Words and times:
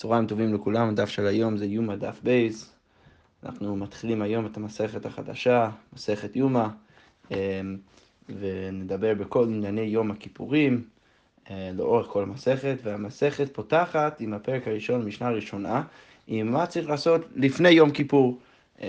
צהריים 0.00 0.26
טובים 0.26 0.54
לכולם, 0.54 0.88
הדף 0.88 1.08
של 1.08 1.26
היום 1.26 1.56
זה 1.56 1.66
יומא 1.66 1.96
דף 1.96 2.20
בייס. 2.22 2.72
אנחנו 3.42 3.76
מתחילים 3.76 4.22
היום 4.22 4.46
את 4.46 4.56
המסכת 4.56 5.06
החדשה, 5.06 5.70
מסכת 5.92 6.36
יומא, 6.36 6.66
אמ, 7.30 7.36
ונדבר 8.28 9.14
בכל 9.14 9.44
ענייני 9.44 9.80
יום 9.80 10.10
הכיפורים 10.10 10.84
אה, 11.50 11.70
לאורך 11.74 12.06
כל 12.06 12.22
המסכת, 12.22 12.76
והמסכת 12.82 13.54
פותחת 13.54 14.20
עם 14.20 14.34
הפרק 14.34 14.68
הראשון, 14.68 15.04
משנה 15.04 15.30
ראשונה, 15.30 15.82
עם 16.26 16.52
מה 16.52 16.66
צריך 16.66 16.88
לעשות 16.88 17.20
לפני 17.36 17.70
יום 17.70 17.90
כיפור. 17.90 18.38
אמ, 18.80 18.86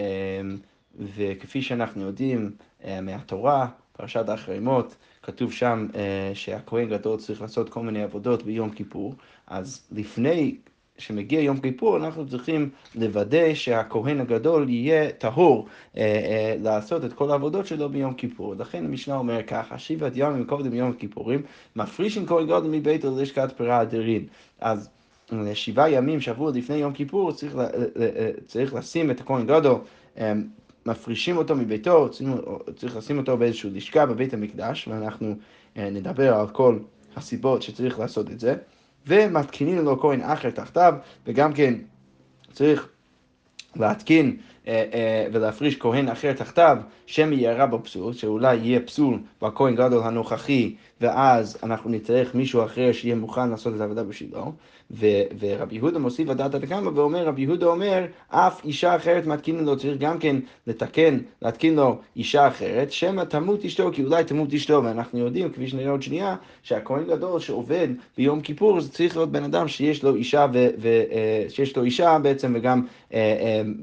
וכפי 0.99 1.61
שאנחנו 1.61 2.01
יודעים 2.01 2.51
אה, 2.83 3.01
מהתורה, 3.01 3.67
פרשת 3.91 4.29
האחרי 4.29 4.59
מות, 4.59 4.95
כתוב 5.23 5.53
שם 5.53 5.87
אה, 5.95 6.31
שהכהן 6.33 6.89
גדול 6.89 7.19
צריך 7.19 7.41
לעשות 7.41 7.69
כל 7.69 7.81
מיני 7.81 8.03
עבודות 8.03 8.43
ביום 8.43 8.69
כיפור, 8.69 9.15
אז 9.47 9.87
לפני 9.91 10.55
שמגיע 11.01 11.41
יום 11.41 11.59
כיפור, 11.59 11.97
אנחנו 11.97 12.29
צריכים 12.29 12.69
לוודא 12.95 13.53
שהכהן 13.53 14.21
הגדול 14.21 14.69
יהיה 14.69 15.11
טהור 15.11 15.67
אה, 15.97 16.01
אה, 16.01 16.55
לעשות 16.61 17.05
את 17.05 17.13
כל 17.13 17.31
העבודות 17.31 17.67
שלו 17.67 17.89
ביום 17.89 18.13
כיפור. 18.13 18.55
לכן 18.59 18.85
המשנה 18.85 19.15
אומר 19.15 19.43
ככה, 19.43 19.77
שבעת 19.77 20.13
ימים 20.15 20.45
קודם 20.45 20.73
יום 20.73 20.89
הכיפורים, 20.89 21.41
מפרישים 21.75 22.25
כהן 22.25 22.45
גדול 22.45 22.63
מביתו 22.63 23.17
ללשכת 23.17 23.51
פרה 23.57 23.81
אדירין. 23.81 24.25
אז 24.59 24.89
אה, 25.33 25.55
שבעה 25.55 25.91
ימים, 25.91 26.21
שבוע 26.21 26.51
לפני 26.55 26.75
יום 26.75 26.93
כיפור, 26.93 27.31
צריך, 27.31 27.57
צריך 28.47 28.73
לשים 28.73 29.11
את 29.11 29.21
הכהן 29.21 29.47
גדול 29.47 29.79
אה, 30.17 30.33
מפרישים 30.85 31.37
אותו 31.37 31.55
מביתו, 31.55 32.09
צריך 32.75 32.97
לשים 32.97 33.17
אותו 33.17 33.37
באיזושהי 33.37 33.69
לשכה 33.69 34.05
בבית 34.05 34.33
המקדש, 34.33 34.87
ואנחנו 34.87 35.35
אה, 35.77 35.89
נדבר 35.89 36.35
על 36.35 36.47
כל 36.47 36.79
הסיבות 37.15 37.61
שצריך 37.61 37.99
לעשות 37.99 38.31
את 38.31 38.39
זה, 38.39 38.55
ומתקינים 39.07 39.85
לו 39.85 39.99
כהן 39.99 40.21
אחר 40.21 40.49
תחתיו, 40.49 40.93
וגם 41.25 41.53
כן 41.53 41.73
צריך 42.51 42.87
להתקין 43.75 44.37
אה, 44.67 44.85
אה, 44.93 45.27
ולהפריש 45.33 45.77
כהן 45.77 46.09
אחר 46.09 46.33
תחתיו, 46.33 46.77
שמא 47.05 47.33
יערה 47.33 47.65
בו 47.65 47.83
פסול, 47.83 48.13
שאולי 48.13 48.55
יהיה 48.55 48.79
פסול 48.79 49.19
בכהן 49.41 49.75
גדול 49.75 50.03
הנוכחי, 50.03 50.75
ואז 51.01 51.57
אנחנו 51.63 51.89
נצטרך 51.89 52.35
מישהו 52.35 52.63
אחר 52.63 52.91
שיהיה 52.91 53.15
מוכן 53.15 53.49
לעשות 53.49 53.75
את 53.75 53.81
העבודה 53.81 54.03
בשבילו. 54.03 54.51
ורבי 55.39 55.75
יהודה 55.75 55.99
מוסיף 55.99 56.29
על 56.29 56.35
דעת 56.35 56.53
הדקמא 56.53 56.89
ואומר, 56.95 57.25
רבי 57.25 57.41
יהודה 57.41 57.65
אומר, 57.65 58.05
אף 58.29 58.65
אישה 58.65 58.95
אחרת 58.95 59.25
מתקינים 59.25 59.65
לו, 59.65 59.77
צריך 59.77 59.97
גם 59.97 60.19
כן 60.19 60.35
לתקן, 60.67 61.17
להתקין 61.41 61.75
לו 61.75 61.97
אישה 62.15 62.47
אחרת, 62.47 62.91
שמא 62.91 63.23
תמות 63.23 63.65
אשתו, 63.65 63.89
כי 63.93 64.03
אולי 64.03 64.23
תמות 64.23 64.53
אשתו, 64.53 64.81
ואנחנו 64.83 65.19
יודעים, 65.19 65.49
כפי 65.49 65.67
שנראה 65.67 65.91
עוד 65.91 66.01
שנייה, 66.01 66.35
שהכהן 66.63 67.03
גדול 67.07 67.39
שעובד 67.39 67.87
ביום 68.17 68.41
כיפור, 68.41 68.81
זה 68.81 68.91
צריך 68.91 69.17
להיות 69.17 69.31
בן 69.31 69.43
אדם 69.43 69.67
שיש 69.67 70.03
לו 70.03 70.15
אישה, 70.15 70.45
ו, 70.53 70.67
ו, 70.79 70.87
אה, 70.87 71.45
שיש 71.49 71.77
לו 71.77 71.83
אישה 71.83 72.17
בעצם 72.19 72.53
וגם, 72.55 72.81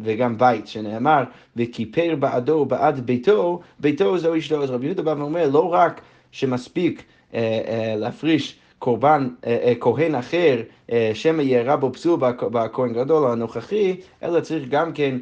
וגם 0.03 0.39
בית. 0.39 0.67
שנאמר, 0.67 1.25
וכיפר 1.57 2.15
בעדו 2.21 2.53
ובעד 2.53 3.01
ביתו, 3.01 3.61
ביתו 3.81 4.19
זו 4.19 4.39
אשתו. 4.39 4.63
אז 4.63 4.71
רבי 4.71 4.87
יהודה 4.87 5.03
בא 5.03 5.15
ואומר, 5.19 5.49
לא 5.49 5.73
רק 5.73 6.01
שמספיק 6.33 7.03
אה, 7.35 7.39
אה, 7.41 7.95
להפריש 7.97 8.59
קורבן, 8.79 9.29
אה, 9.47 9.59
אה, 9.63 9.73
כהן 9.81 10.15
אחר, 10.15 10.61
אה, 10.93 11.11
שמא 11.15 11.43
יהיה 11.43 11.73
רבו 11.73 11.93
פסול 11.93 12.21
בכהן 12.41 12.93
גדול 12.93 13.31
הנוכחי, 13.31 13.97
אלא 14.23 14.41
צריך 14.41 14.69
גם 14.69 14.93
כן 14.93 15.19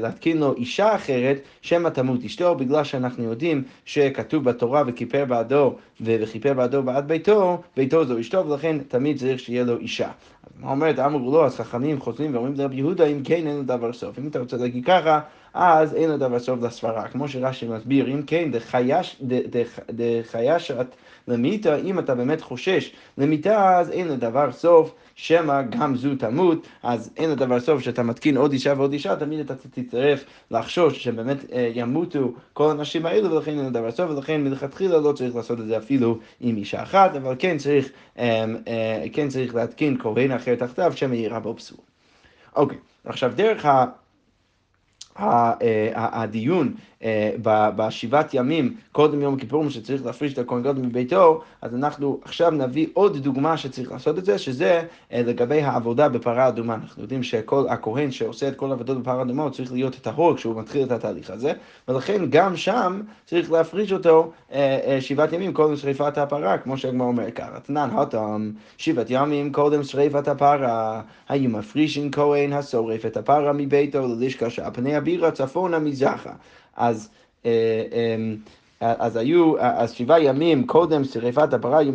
להתקין 0.00 0.38
לו 0.38 0.54
אישה 0.54 0.94
אחרת, 0.94 1.40
שמא 1.62 1.88
תמות 1.88 2.24
אשתו, 2.24 2.54
בגלל 2.54 2.84
שאנחנו 2.84 3.24
יודעים 3.24 3.62
שכתוב 3.84 4.44
בתורה 4.44 4.82
וכיפר 4.86 5.24
בעדו 5.24 5.74
וכיפר 6.00 6.54
בעדו 6.54 6.82
בעד 6.82 7.08
ביתו, 7.08 7.62
ביתו 7.76 8.04
זו 8.04 8.20
אשתו, 8.20 8.46
ולכן 8.46 8.78
תמיד 8.78 9.18
צריך 9.18 9.40
שיהיה 9.40 9.64
לו 9.64 9.78
אישה. 9.78 10.08
אומרת, 10.62 10.98
אמרו 10.98 11.32
לו, 11.32 11.46
אז 11.46 11.56
חכמים 11.56 12.00
חוזרים 12.00 12.34
ואומרים 12.34 12.54
לרבי 12.56 12.76
יהודה, 12.76 13.06
אם 13.06 13.20
כן 13.24 13.46
אין 13.46 13.56
לו 13.56 13.62
דבר 13.62 13.92
סוף. 13.92 14.18
אם 14.18 14.26
אתה 14.26 14.38
רוצה 14.38 14.56
להגיד 14.56 14.84
ככה, 14.84 15.20
אז 15.54 15.94
אין 15.94 16.10
לו 16.10 16.16
דבר 16.16 16.38
סוף 16.38 16.62
לסברה. 16.62 17.08
כמו 17.08 17.28
שרש"י 17.28 17.66
מסביר, 17.66 18.08
אם 18.08 18.22
כן, 18.26 18.50
דחיישת 19.90 20.86
למיתה, 21.28 21.76
אם 21.76 21.98
אתה 21.98 22.14
באמת 22.14 22.40
חושש 22.40 22.92
למיתה, 23.18 23.78
אז 23.78 23.90
אין 23.90 24.08
לדבר 24.08 24.52
סוף, 24.52 24.94
שמא 25.14 25.62
גם 25.62 25.96
זו 25.96 26.14
תמות, 26.18 26.66
אז 26.82 27.10
אין 27.16 27.30
לדבר 27.30 27.60
סוף 27.60 27.80
שאתה 27.80 28.02
מתקין 28.02 28.36
עוד 28.36 28.52
אישה 28.52 28.74
ועוד 28.76 28.92
אישה, 28.92 29.16
תמיד 29.16 29.40
אתה 29.40 29.54
תצטרך 29.54 30.24
לחשוש 30.50 31.04
שבאמת 31.04 31.52
אה, 31.52 31.70
ימותו 31.74 32.32
כל 32.52 32.70
הנשים 32.70 33.06
האלו, 33.06 33.30
ולכן 33.30 33.58
אין 33.58 33.66
לדבר 33.66 33.90
סוף, 33.90 34.10
ולכן 34.10 34.44
מלכתחילה 34.44 34.98
לא 34.98 35.12
צריך 35.12 35.36
לעשות 35.36 35.60
את 35.60 35.66
זה 35.66 35.76
אפילו 35.76 36.18
עם 36.40 36.56
אישה 36.56 36.82
אחת, 36.82 37.16
אבל 37.16 37.34
כן 37.38 37.58
צריך, 37.58 37.90
אה, 38.18 38.44
אה, 38.68 39.04
כן 39.12 39.28
צריך 39.28 39.54
להתקין 39.54 39.98
כהן 39.98 40.32
אחר 40.32 40.54
תחתיו, 40.54 40.92
שמא 40.96 41.14
יראה 41.14 41.40
בו 41.40 41.56
פסול. 41.56 41.78
אוקיי, 42.56 42.78
עכשיו 43.04 43.32
דרך 43.36 43.64
ה... 43.64 43.84
הדיון 45.16 46.74
אה, 47.04 47.30
בשבעת 47.76 48.34
ימים 48.34 48.74
קודם 48.92 49.20
יום 49.20 49.34
הכיפורים 49.34 49.70
שצריך 49.70 50.06
להפריש 50.06 50.32
את 50.32 50.38
הכהן 50.38 50.62
גדול 50.62 50.86
מביתו, 50.86 51.42
אז 51.62 51.74
אנחנו 51.74 52.20
עכשיו 52.24 52.50
נביא 52.50 52.86
עוד 52.94 53.16
דוגמה 53.16 53.56
שצריך 53.56 53.92
לעשות 53.92 54.18
את 54.18 54.24
זה, 54.24 54.38
שזה 54.38 54.82
אה, 55.12 55.22
לגבי 55.26 55.62
העבודה 55.62 56.08
בפרה 56.08 56.48
אדומה. 56.48 56.74
אנחנו 56.74 57.02
יודעים 57.02 57.22
שכל 57.22 57.64
הכהן 57.68 58.10
שעושה 58.10 58.48
את 58.48 58.56
כל 58.56 58.70
העבודות 58.70 59.02
בפרה 59.02 59.22
אדומה 59.22 59.42
הוא 59.42 59.50
צריך 59.50 59.72
להיות 59.72 59.94
טהור 59.94 60.36
כשהוא 60.36 60.60
מתחיל 60.60 60.82
את 60.82 60.92
התהליך 60.92 61.30
הזה, 61.30 61.52
ולכן 61.88 62.22
גם 62.30 62.56
שם 62.56 63.00
צריך 63.26 63.52
להפריש 63.52 63.92
אותו 63.92 64.32
אה, 64.52 64.98
שבעת 65.00 65.32
ימים 65.32 65.52
קודם 65.52 65.76
שריפת 65.76 66.18
הפרה, 66.18 66.58
כמו 66.58 66.78
שהגמר 66.78 67.04
אומר 67.04 67.30
ככה. 67.30 67.60
תנן 67.60 67.88
התם 67.92 68.50
שבעת 68.78 69.06
ימים 69.10 69.52
קודם 69.52 69.82
שריפת 69.82 70.28
הפרה, 70.28 71.02
היו 71.28 71.50
מפרישים 71.50 72.10
כהן 72.10 72.52
השורף 72.52 73.06
את 73.06 73.16
הפרה 73.16 73.52
מביתו 73.52 74.08
ללשכה 74.08 74.50
שעל 74.50 74.70
פני 74.72 74.96
הבירה 75.04 75.30
צפונה 75.30 75.78
מזרחה. 75.78 76.32
אז, 76.76 77.08
אה, 77.46 77.82
אמ, 77.92 78.36
אז 78.80 79.16
היו, 79.16 79.54
אז 79.58 79.92
שבעה 79.92 80.22
ימים 80.22 80.66
קודם 80.66 81.04
שרפת 81.04 81.52
הפרה 81.52 81.78
היו 81.78 81.92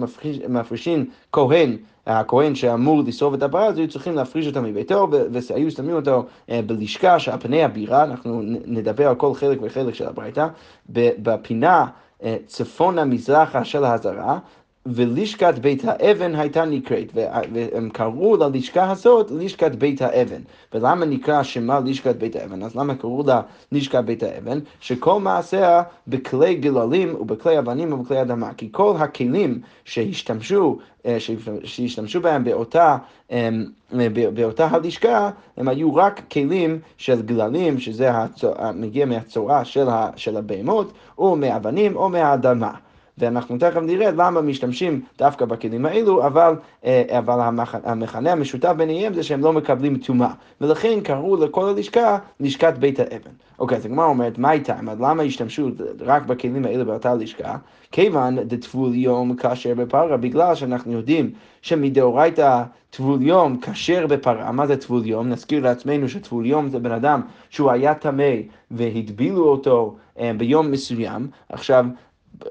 מפרישים 0.49 1.05
כהן, 1.31 1.77
הכהן 2.05 2.55
שאמור 2.55 3.03
לשרוף 3.05 3.33
את 3.33 3.43
הפרה, 3.43 3.65
אז 3.65 3.77
היו 3.77 3.87
צריכים 3.87 4.15
להפריש 4.15 4.47
אותו 4.47 4.61
מביתו, 4.61 5.07
והיו 5.31 5.71
שמים 5.71 5.95
אותו 5.95 6.25
אה, 6.49 6.61
בלשכה 6.65 7.19
שעל 7.19 7.39
פני 7.39 7.63
הבירה, 7.63 8.03
אנחנו 8.03 8.41
נדבר 8.65 9.07
על 9.07 9.15
כל 9.15 9.33
חלק 9.33 9.59
וחלק 9.61 9.93
של 9.93 10.07
הברייתא, 10.07 10.47
בפינה 10.89 11.85
אה, 12.23 12.37
צפונה 12.45 13.05
מזרחה 13.05 13.65
של 13.65 13.83
האזהרה, 13.83 14.39
ולשכת 14.85 15.53
בית 15.61 15.83
האבן 15.85 16.35
הייתה 16.35 16.65
נקראת, 16.65 17.11
והם 17.13 17.89
קראו 17.89 18.37
ללשכה 18.37 18.91
הזאת 18.91 19.31
לשכת 19.31 19.71
בית 19.71 20.01
האבן. 20.01 20.41
ולמה 20.73 21.05
נקרא 21.05 21.43
שמה 21.43 21.79
לשכת 21.79 22.15
בית 22.15 22.35
האבן? 22.35 22.63
אז 22.63 22.75
למה 22.75 22.95
קראו 22.95 23.23
לה 23.27 23.41
לשכת 23.71 24.03
בית 24.03 24.23
האבן? 24.23 24.59
שכל 24.79 25.19
מעשיה 25.19 25.83
בכלי 26.07 26.55
גללים 26.55 27.15
ובכלי 27.21 27.59
אבנים 27.59 27.93
ובכלי 27.93 28.21
אדמה. 28.21 28.53
כי 28.53 28.69
כל 28.71 28.93
הכלים 28.99 29.61
שהשתמשו, 29.85 30.77
אה, 31.05 31.17
שהשתמשו 31.63 32.21
בהם 32.21 32.43
באותה, 32.43 32.97
אמ, 33.31 33.65
באותה 34.33 34.67
הלשכה, 34.67 35.29
הם 35.57 35.67
היו 35.67 35.95
רק 35.95 36.21
כלים 36.31 36.79
של 36.97 37.21
גללים, 37.21 37.79
שזה 37.79 38.11
מגיע 38.73 39.05
מהצורה 39.05 39.65
של 40.15 40.37
הבהמות, 40.37 40.93
או 41.17 41.35
מאבנים 41.35 41.95
או 41.95 42.09
מהאדמה. 42.09 42.71
ואנחנו 43.19 43.57
תכף 43.57 43.81
נראה 43.81 44.11
למה 44.11 44.41
משתמשים 44.41 45.01
דווקא 45.17 45.45
בכלים 45.45 45.85
האלו, 45.85 46.25
אבל, 46.25 46.55
אה, 46.85 47.03
אבל 47.17 47.39
המכנה 47.83 48.31
המשותף 48.31 48.73
ביניהם 48.77 49.13
זה 49.13 49.23
שהם 49.23 49.41
לא 49.41 49.53
מקבלים 49.53 49.97
טומאה. 49.97 50.31
ולכן 50.61 50.99
קראו 51.03 51.35
לכל 51.35 51.69
הלשכה 51.69 52.17
לשכת 52.39 52.73
בית 52.77 52.99
האבן. 52.99 53.31
אוקיי, 53.59 53.77
אז 53.77 53.85
הגמרא 53.85 54.05
אומרת, 54.05 54.37
מה 54.37 54.51
איתה? 54.51 54.75
למה 54.99 55.23
השתמשו 55.23 55.69
רק 55.99 56.25
בכלים 56.25 56.65
האלו 56.65 56.85
באותה 56.85 57.15
לשכה? 57.15 57.55
כיוון 57.91 58.39
דטבול 58.39 58.95
יום 58.95 59.35
כשר 59.35 59.73
בפרה, 59.73 60.17
בגלל 60.17 60.55
שאנחנו 60.55 60.91
יודעים 60.91 61.31
שמדאורייתא 61.61 62.63
טבול 62.89 63.21
יום 63.21 63.57
כשר 63.61 64.07
בפרה. 64.07 64.51
מה 64.51 64.67
זה 64.67 64.77
טבול 64.77 65.05
יום? 65.05 65.29
נזכיר 65.29 65.63
לעצמנו 65.63 66.09
שטבול 66.09 66.45
יום 66.45 66.69
זה 66.69 66.79
בן 66.79 66.91
אדם 66.91 67.21
שהוא 67.49 67.71
היה 67.71 67.95
טמא 67.95 68.33
והטבילו 68.71 69.43
אותו 69.43 69.95
אה, 70.19 70.31
ביום 70.37 70.71
מסוים. 70.71 71.27
עכשיו, 71.49 71.85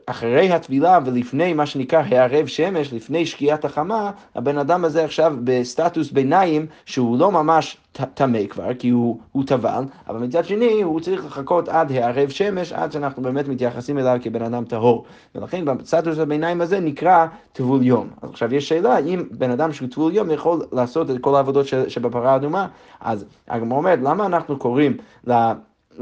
אחרי 0.07 0.53
הטבילה 0.53 0.99
ולפני 1.05 1.53
מה 1.53 1.67
שנקרא 1.67 2.03
הערב 2.09 2.47
שמש, 2.47 2.93
לפני 2.93 3.27
שקיעת 3.27 3.65
החמה, 3.65 4.11
הבן 4.35 4.59
אדם 4.59 4.85
הזה 4.85 5.05
עכשיו 5.05 5.35
בסטטוס 5.45 6.11
ביניים 6.11 6.67
שהוא 6.85 7.19
לא 7.19 7.33
ממש 7.33 7.77
טמא 8.15 8.47
כבר, 8.51 8.75
כי 8.75 8.89
הוא, 8.89 9.45
טבל, 9.47 9.85
אבל 10.09 10.19
מצד 10.19 10.45
שני 10.45 10.83
הוא 10.83 11.01
צריך 11.01 11.27
לחכות 11.27 11.69
עד 11.69 11.93
הערב 11.93 12.29
שמש, 12.29 12.73
עד 12.73 12.93
שאנחנו 12.93 13.23
באמת 13.23 13.49
מתייחסים 13.49 13.99
אליו 13.99 14.17
כבן 14.23 14.43
אדם 14.43 14.65
טהור. 14.65 15.05
ולכן 15.35 15.65
בסטטוס 15.65 16.19
הביניים 16.19 16.61
הזה 16.61 16.81
נקרא 16.81 17.27
טבול 17.53 17.83
יום. 17.83 18.09
אז 18.23 18.31
עכשיו 18.31 18.55
יש 18.55 18.69
שאלה, 18.69 18.99
אם 18.99 19.23
בן 19.31 19.51
אדם 19.51 19.73
שהוא 19.73 19.89
טבול 19.89 20.15
יום 20.15 20.31
יכול 20.31 20.63
לעשות 20.73 21.11
את 21.11 21.17
כל 21.21 21.35
העבודות 21.35 21.67
שבפרה 21.89 22.33
האדומה, 22.33 22.67
אז 23.01 23.25
הגמרא 23.49 23.79
אומרת, 23.79 23.99
למה 24.03 24.27
אנחנו 24.27 24.59
קוראים 24.59 24.97
ל... 25.27 25.33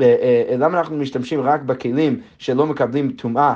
אה, 0.00 0.16
אה, 0.50 0.56
למה 0.58 0.78
אנחנו 0.78 0.96
משתמשים 0.96 1.40
רק 1.40 1.62
בכלים 1.62 2.20
שלא 2.38 2.66
מקבלים 2.66 3.12
טומאה 3.12 3.54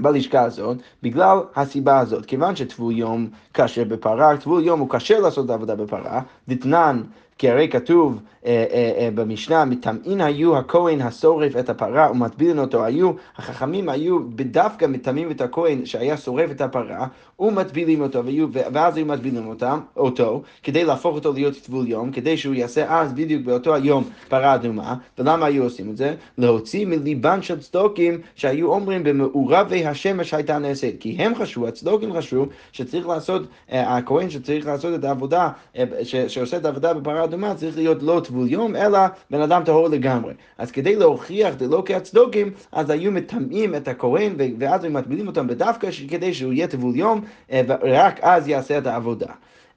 בלשכה 0.00 0.42
הזאת, 0.42 0.76
בגלל 1.02 1.38
הסיבה 1.56 1.98
הזאת. 1.98 2.26
כיוון 2.26 2.56
שטבול 2.56 2.92
יום 2.96 3.28
כשר 3.54 3.84
בפרה, 3.84 4.36
טבול 4.36 4.64
יום 4.64 4.80
הוא 4.80 4.90
כשר 4.90 5.20
לעשות 5.20 5.44
את 5.44 5.50
העבודה 5.50 5.74
בפרה, 5.74 6.22
דתנן 6.48 7.02
כי 7.38 7.50
הרי 7.50 7.68
כתוב 7.68 8.20
אה, 8.46 8.64
אה, 8.70 8.92
אה, 8.98 9.08
במשנה, 9.14 9.64
מטמאין 9.64 10.20
היו 10.20 10.56
הכהן 10.56 11.00
השורף 11.00 11.56
את 11.56 11.70
הפרה 11.70 12.10
ומטבילין 12.10 12.58
אותו 12.58 12.84
היו, 12.84 13.12
החכמים 13.36 13.88
היו 13.88 14.30
בדווקא 14.30 14.84
מטמאים 14.84 15.30
את 15.30 15.40
הכהן 15.40 15.86
שהיה 15.86 16.16
שורף 16.16 16.50
את 16.50 16.60
הפרה 16.60 17.06
ומטבילים 17.40 18.00
אותו, 18.00 18.24
והיו, 18.24 18.46
ואז 18.52 18.96
היו 18.96 19.06
מטבילים 19.06 19.46
אותם, 19.46 19.80
אותו, 19.96 20.42
כדי 20.62 20.84
להפוך 20.84 21.14
אותו 21.14 21.32
להיות 21.32 21.54
טבול 21.54 21.88
יום, 21.88 22.10
כדי 22.10 22.36
שהוא 22.36 22.54
יעשה 22.54 23.00
אז 23.00 23.12
בדיוק 23.12 23.42
באותו 23.42 23.74
היום 23.74 24.04
פרה 24.28 24.54
אדומה, 24.54 24.94
ולמה 25.18 25.46
היו 25.46 25.64
עושים 25.64 25.90
את 25.90 25.96
זה? 25.96 26.14
להוציא 26.38 26.86
מליבן 26.86 27.42
של 27.42 27.60
צדוקים 27.60 28.20
שהיו 28.34 28.72
אומרים 28.72 29.02
במעורבי 29.04 29.86
השמש 29.86 30.34
הייתה 30.34 30.58
נעשית, 30.58 30.96
כי 31.00 31.16
הם 31.18 31.34
חשבו, 31.34 31.66
הצדוקים 31.66 32.12
חשבו, 32.12 32.46
שצריך 32.72 33.08
לעשות, 33.08 33.42
הכהן 33.68 34.30
שצריך 34.30 34.66
לעשות 34.66 34.94
את 34.94 35.04
העבודה, 35.04 35.48
שעושה 36.28 36.56
את 36.56 36.64
העבודה 36.64 36.94
בפרה 36.94 37.25
אדומה 37.28 37.54
צריך 37.54 37.76
להיות 37.76 38.02
לא 38.02 38.20
טבול 38.24 38.48
יום, 38.48 38.76
אלא 38.76 38.98
בן 39.30 39.40
אדם 39.40 39.64
טהור 39.64 39.88
לגמרי. 39.88 40.34
אז 40.58 40.70
כדי 40.70 40.96
להוכיח 40.96 41.54
דלא 41.54 41.82
כהצדוקים, 41.86 42.50
אז 42.72 42.90
היו 42.90 43.12
מטמאים 43.12 43.74
את 43.74 43.88
הכהן, 43.88 44.34
ואז 44.58 44.84
היו 44.84 44.92
מטבילים 44.92 45.26
אותם 45.26 45.46
בדווקא 45.46 45.88
כדי 46.08 46.34
שהוא 46.34 46.52
יהיה 46.52 46.66
טבול 46.66 46.96
יום, 46.96 47.20
אה, 47.52 47.60
ורק 47.68 48.20
אז 48.22 48.48
יעשה 48.48 48.78
את 48.78 48.86
העבודה. 48.86 49.28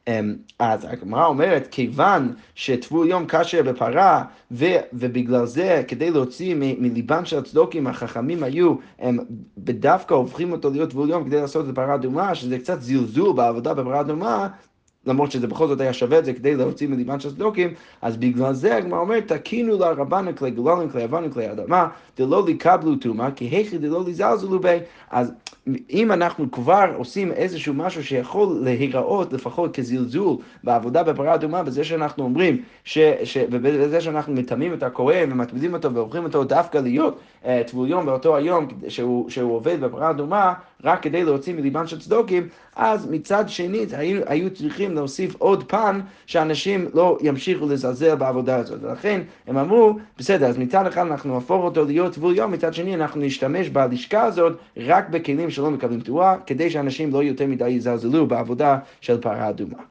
אמ, 0.09 0.35
אז 0.59 0.87
הגמרא 0.89 1.25
אומרת, 1.25 1.67
כיוון 1.71 2.33
שטבול 2.55 3.09
יום 3.09 3.25
כאשר 3.25 3.63
בפרה, 3.63 4.23
ו, 4.51 4.65
ובגלל 4.93 5.45
זה, 5.45 5.83
כדי 5.87 6.11
להוציא 6.11 6.55
מליבם 6.57 7.25
של 7.25 7.37
הצדוקים, 7.37 7.87
החכמים 7.87 8.43
היו, 8.43 8.75
הם 8.99 9.17
בדווקא 9.57 10.13
הופכים 10.13 10.51
אותו 10.51 10.69
להיות 10.69 10.89
טבול 10.89 11.09
יום 11.09 11.23
כדי 11.25 11.41
לעשות 11.41 11.65
את 11.65 11.69
הפרה 11.71 11.95
אדומה, 11.95 12.35
שזה 12.35 12.59
קצת 12.59 12.81
זלזול 12.81 13.35
בעבודה 13.35 13.73
בפרה 13.73 14.01
אדומה, 14.01 14.47
למרות 15.05 15.31
שזה 15.31 15.47
בכל 15.47 15.67
זאת 15.67 15.81
היה 15.81 15.93
שווה 15.93 16.19
את 16.19 16.25
זה 16.25 16.33
כדי 16.33 16.55
להוציא 16.55 16.87
מליבן 16.87 17.19
של 17.19 17.29
צדוקים, 17.29 17.73
אז 18.01 18.17
בגלל 18.17 18.53
זה 18.53 18.75
הגמרא 18.75 18.99
אומרת, 18.99 19.27
תקינו 19.27 19.77
לרבנן 19.77 20.33
כלי 20.33 20.51
גללים 20.51 20.89
כלי 20.89 21.05
אבנים 21.05 21.31
כלי 21.31 21.51
אדמה, 21.51 21.87
דלא 22.17 22.45
לקבלו 22.47 22.95
טומאה, 22.95 23.31
כי 23.31 23.45
היכי 23.45 23.77
דלא 23.77 24.03
לזלזלו 24.07 24.59
בי. 24.59 24.77
אז 25.11 25.31
אם 25.89 26.11
אנחנו 26.11 26.51
כבר 26.51 26.85
עושים 26.97 27.31
איזשהו 27.31 27.73
משהו 27.73 28.03
שיכול 28.03 28.59
להיראות 28.63 29.33
לפחות 29.33 29.75
כזלזול 29.75 30.37
בעבודה 30.63 31.03
בפרה 31.03 31.35
אדומה, 31.35 31.63
בזה 31.63 31.83
שאנחנו 31.83 32.23
אומרים, 32.23 32.61
ש, 32.83 32.97
ש, 33.23 33.37
ובזה 33.51 34.01
שאנחנו 34.01 34.33
מטמאים 34.33 34.73
את 34.73 34.83
הכהן 34.83 35.31
ומטבילים 35.31 35.73
אותו 35.73 35.93
והופכים 35.93 36.23
אותו 36.23 36.43
דווקא 36.43 36.77
להיות 36.77 37.19
uh, 37.43 37.47
טבול 37.67 37.87
יום 37.87 38.05
באותו 38.05 38.35
היום 38.35 38.67
שהוא, 38.87 39.29
שהוא 39.29 39.55
עובד 39.55 39.81
בפרה 39.81 40.09
אדומה, 40.09 40.53
רק 40.83 41.01
כדי 41.01 41.23
להוציא 41.23 41.53
מליבם 41.53 41.87
של 41.87 41.99
צדוקים, 41.99 42.47
אז 42.75 43.07
מצד 43.11 43.49
שני 43.49 43.85
היו, 43.91 44.21
היו 44.25 44.53
צריכים 44.53 44.95
להוסיף 44.95 45.35
עוד 45.37 45.63
פן 45.63 45.99
שאנשים 46.25 46.85
לא 46.93 47.17
ימשיכו 47.21 47.67
לזלזל 47.67 48.15
בעבודה 48.15 48.55
הזאת. 48.55 48.83
ולכן 48.83 49.21
הם 49.47 49.57
אמרו, 49.57 49.97
בסדר, 50.17 50.45
אז 50.45 50.57
מצד 50.57 50.87
אחד 50.87 51.01
אנחנו 51.01 51.33
נהפוך 51.33 51.63
אותו 51.63 51.85
להיות 51.85 52.13
טבול 52.13 52.35
יום, 52.35 52.51
מצד 52.51 52.73
שני 52.73 52.95
אנחנו 52.95 53.21
נשתמש 53.21 53.69
בלשכה 53.69 54.23
הזאת 54.23 54.57
רק 54.77 55.09
בכלים 55.09 55.49
שלא 55.59 55.71
מקבלים 55.71 56.01
תרועה, 56.01 56.35
כדי 56.45 56.69
שאנשים 56.69 57.13
לא 57.13 57.23
יותר 57.23 57.47
מדי 57.47 57.69
יזלזלו 57.69 58.27
בעבודה 58.27 58.79
של 59.01 59.21
פרה 59.21 59.49
אדומה. 59.49 59.83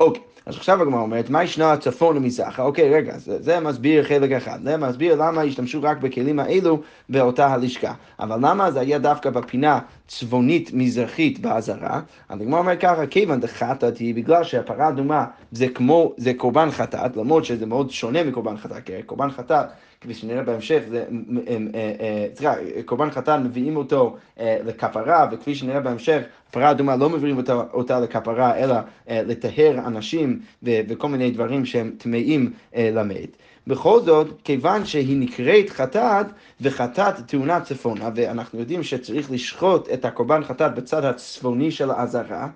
אוקיי. 0.00 0.22
אז 0.46 0.56
עכשיו 0.56 0.82
הגמרא 0.82 1.00
אומרת, 1.00 1.30
מה 1.30 1.44
ישנה 1.44 1.72
הצפון 1.72 2.16
ומזרחה? 2.16 2.62
אוקיי, 2.62 2.94
רגע, 2.94 3.18
זה, 3.18 3.42
זה 3.42 3.60
מסביר 3.60 4.04
חלק 4.04 4.32
אחד. 4.32 4.58
זה 4.62 4.76
מסביר 4.76 5.14
למה 5.14 5.42
השתמשו 5.42 5.82
רק 5.82 5.96
בכלים 5.96 6.38
האלו 6.38 6.80
באותה 7.08 7.46
הלשכה. 7.46 7.92
אבל 8.20 8.36
למה 8.36 8.70
זה 8.70 8.80
היה 8.80 8.98
דווקא 8.98 9.30
בפינה 9.30 9.78
צפונית-מזרחית 10.08 11.38
באזהרה? 11.38 12.00
אז 12.28 12.40
הגמרא 12.40 12.58
אומרת 12.58 12.80
ככה, 12.80 13.06
כיוון 13.06 13.40
דחטאת 13.40 13.98
היא 13.98 14.14
בגלל 14.14 14.44
שהפרה 14.44 14.88
אדומה 14.88 15.24
זה 15.52 15.68
כמו, 15.68 16.12
זה 16.16 16.34
קורבן 16.34 16.70
חטאת, 16.70 17.16
למרות 17.16 17.44
שזה 17.44 17.66
מאוד 17.66 17.90
שונה 17.90 18.24
מקורבן 18.24 18.56
חטאת, 18.56 18.84
כי 18.84 19.02
קורבן 19.02 19.30
חטאת 19.30 19.66
כפי 20.00 20.14
שנראה 20.14 20.42
בהמשך, 20.42 20.82
זה, 20.88 21.04
אה, 21.48 21.56
אה, 22.00 22.26
סליחה, 22.34 22.54
קורבן 22.84 23.10
חתן 23.10 23.42
מביאים 23.42 23.76
אותו 23.76 24.16
אה, 24.40 24.58
לכפרה, 24.64 25.28
וכפי 25.32 25.54
שנראה 25.54 25.80
בהמשך, 25.80 26.22
פרה 26.50 26.70
אדומה 26.70 26.96
לא 26.96 27.10
מביאים 27.10 27.36
אותה, 27.36 27.62
אותה 27.72 28.00
לכפרה, 28.00 28.56
אלא 28.56 28.74
לטהר 29.08 29.78
אנשים 29.86 30.40
וכל 30.62 31.08
מיני 31.08 31.30
דברים 31.30 31.64
שהם 31.64 31.92
טמאים 31.98 32.52
למת. 32.76 33.36
בכל 33.66 34.00
זאת, 34.00 34.26
כיוון 34.44 34.86
שהיא 34.86 35.20
נקראת 35.20 35.70
חטאת, 35.70 36.26
וחטאת 36.60 37.14
טעונה 37.26 37.60
צפונה, 37.60 38.08
ואנחנו 38.14 38.58
יודעים 38.58 38.82
שצריך 38.82 39.30
לשחוט 39.30 39.88
את 39.92 40.04
הקורבן 40.04 40.44
חטאת 40.44 40.74
בצד 40.74 41.04
הצפוני 41.04 41.70
של 41.70 41.90
האזהרה, 41.90 42.48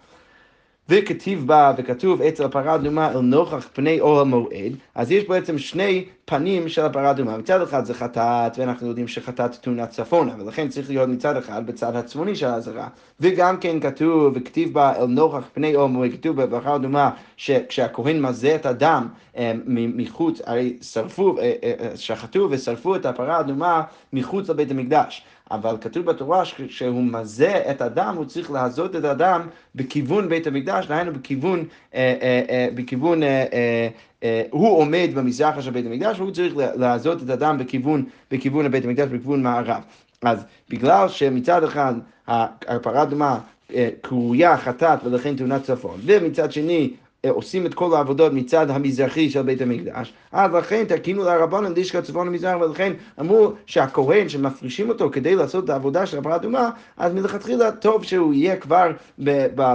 וכתיב 0.88 1.46
בה, 1.46 1.72
וכתוב 1.76 2.22
אצל 2.22 2.44
הפרה 2.44 2.74
אדומה 2.74 3.12
אל 3.12 3.20
נוכח 3.20 3.68
פני 3.72 4.00
אוהל 4.00 4.26
מועד, 4.26 4.72
אז 4.94 5.10
יש 5.10 5.24
בעצם 5.28 5.58
שני 5.58 6.04
פנים 6.24 6.68
של 6.68 6.82
הפרה 6.82 7.10
אדומה. 7.10 7.38
מצד 7.38 7.62
אחד 7.62 7.84
זה 7.84 7.94
חטאת, 7.94 8.58
ואנחנו 8.58 8.88
יודעים 8.88 9.08
שחטאת 9.08 9.54
תאונת 9.54 9.90
צפונה, 9.90 10.34
ולכן 10.38 10.68
צריך 10.68 10.90
להיות 10.90 11.08
מצד 11.08 11.36
אחד 11.36 11.66
בצד 11.66 11.96
הצפוני 11.96 12.36
של 12.36 12.46
האזהרה. 12.46 12.88
וגם 13.20 13.56
כן 13.56 13.80
כתוב, 13.80 14.32
וכתיב 14.36 14.74
בה 14.74 14.92
אל 14.96 15.06
נוכח 15.06 15.44
פני 15.52 15.76
אוהל 15.76 15.90
מועד, 15.90 16.12
כתוב 16.12 16.42
בפרה 16.42 16.76
אדומה, 16.76 17.10
שכשהכהן 17.36 18.22
מזה 18.22 18.54
את 18.54 18.66
הדם 18.66 19.08
אה, 19.36 19.52
מחוץ, 19.74 20.40
הרי 20.46 20.76
שרפו, 20.82 21.38
אה, 21.38 21.52
אה, 21.62 21.96
שחטו 21.96 22.48
ושרפו 22.50 22.96
את 22.96 23.06
הפרה 23.06 23.36
האדומה 23.36 23.82
מחוץ 24.12 24.50
לבית 24.50 24.70
המקדש. 24.70 25.24
אבל 25.54 25.76
כתוב 25.80 26.06
בתורה 26.06 26.44
שכשהוא 26.44 27.02
מזה 27.02 27.62
את 27.70 27.80
הדם, 27.80 28.14
הוא 28.16 28.24
צריך 28.24 28.50
להזות 28.50 28.96
את 28.96 29.04
הדם 29.04 29.48
בכיוון 29.74 30.28
בית 30.28 30.46
המקדש, 30.46 30.86
דהיינו 30.86 31.12
בכיוון, 31.12 31.64
אה, 31.94 32.14
אה, 32.22 32.42
אה, 32.48 32.68
בכיוון, 32.74 33.22
אה, 33.22 33.28
אה, 33.52 33.88
אה, 34.22 34.42
הוא 34.50 34.78
עומד 34.78 35.10
במזרח 35.14 35.60
של 35.60 35.70
בית 35.70 35.86
המקדש, 35.86 36.18
והוא 36.18 36.30
צריך 36.30 36.54
להזות 36.56 37.22
את 37.22 37.30
הדם 37.30 37.56
בכיוון, 37.58 38.04
בכיוון 38.30 38.66
הבית 38.66 38.84
המקדש, 38.84 39.08
בכיוון 39.08 39.42
מערב. 39.42 39.82
אז 40.22 40.44
בגלל 40.70 41.08
שמצד 41.08 41.64
אחד 41.64 41.94
הפרה 42.26 43.02
אדומה 43.02 43.38
אה, 43.74 43.88
קרויה 44.00 44.56
חטאת 44.56 44.98
ולכן 45.04 45.36
תאונת 45.36 45.62
צפון, 45.62 46.00
ומצד 46.04 46.52
שני 46.52 46.90
עושים 47.28 47.66
את 47.66 47.74
כל 47.74 47.94
העבודות 47.94 48.32
מצד 48.32 48.70
המזרחי 48.70 49.30
של 49.30 49.42
בית 49.42 49.60
המקדש, 49.60 50.12
אז 50.32 50.52
לכן 50.52 50.84
תקינו 50.84 51.24
לרבנן 51.24 51.72
לשכה 51.76 52.02
צפון 52.02 52.28
המזרח, 52.28 52.60
ולכן 52.60 52.92
אמרו 53.20 53.52
שהכהן 53.66 54.28
שמפרישים 54.28 54.88
אותו 54.88 55.10
כדי 55.12 55.34
לעשות 55.34 55.64
את 55.64 55.70
העבודה 55.70 56.06
של 56.06 56.18
הפרה 56.18 56.36
אדומה, 56.36 56.70
אז 56.96 57.14
מלכתחילה 57.14 57.72
טוב 57.72 58.04
שהוא 58.04 58.34
יהיה 58.34 58.56
כבר 58.56 58.90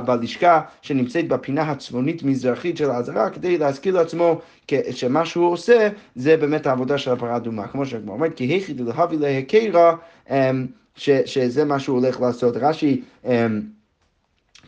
בלשכה 0.06 0.62
שנמצאת 0.81 1.28
בפינה 1.28 1.62
הצפונית-מזרחית 1.62 2.78
של 2.78 2.90
העזרה, 2.90 3.29
כדי 3.29 3.58
להזכיר 3.58 3.96
לעצמו 3.96 4.41
שמה 4.91 5.25
שהוא 5.25 5.51
עושה 5.51 5.89
זה 6.15 6.38
באמת 6.38 6.68
העבודה 6.68 6.98
של 6.98 7.12
הפרה 7.12 7.36
אדומה. 7.36 7.68
כמו 7.68 7.86
שהגמר 7.86 8.13
אומרת, 8.13 8.36
כי 8.36 8.44
היחיד 8.44 8.82
להביא 8.82 9.20
להקרא, 9.20 9.94
אמ, 10.29 10.68
שזה 10.96 11.65
מה 11.65 11.79
שהוא 11.79 12.00
הולך 12.00 12.22
לעשות. 12.22 12.58
רש"י 12.58 13.01
אמ, 13.25 13.62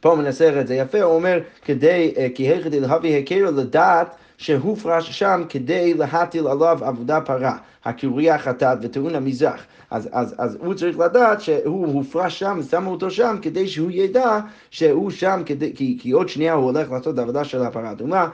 פה 0.01 0.15
מנסר 0.15 0.61
את 0.61 0.67
זה 0.67 0.75
יפה, 0.75 1.01
הוא 1.01 1.15
אומר, 1.15 1.39
כדי, 1.65 2.13
אה, 2.17 2.27
כי 2.35 2.43
היכד 2.43 2.73
אלהבי 2.73 3.19
הכירו 3.19 3.51
לדעת 3.51 4.15
שהופרש 4.37 5.19
שם 5.19 5.43
כדי 5.49 5.93
להטיל 5.93 6.47
עליו 6.47 6.79
עבודה 6.81 7.21
פרה, 7.21 7.57
הקרויה 7.85 8.37
חטאת 8.37 8.77
וטעון 8.81 9.15
המזרח. 9.15 9.65
אז, 9.91 10.09
אז, 10.11 10.35
אז 10.37 10.57
הוא 10.59 10.73
צריך 10.73 10.99
לדעת 10.99 11.41
שהוא 11.41 11.87
הופרש 11.87 12.39
שם, 12.39 12.59
שמו 12.69 12.91
אותו 12.91 13.11
שם, 13.11 13.37
כדי 13.41 13.67
שהוא 13.67 13.91
ידע 13.91 14.39
שהוא 14.71 15.11
שם, 15.11 15.41
כדי, 15.45 15.73
כי, 15.75 15.97
כי 16.01 16.11
עוד 16.11 16.29
שנייה 16.29 16.53
הוא 16.53 16.65
הולך 16.65 16.91
לעשות 16.91 17.13
את 17.13 17.19
העבודה 17.19 17.43
של 17.43 17.61
הפרה 17.61 17.89
האדומה, 17.89 18.29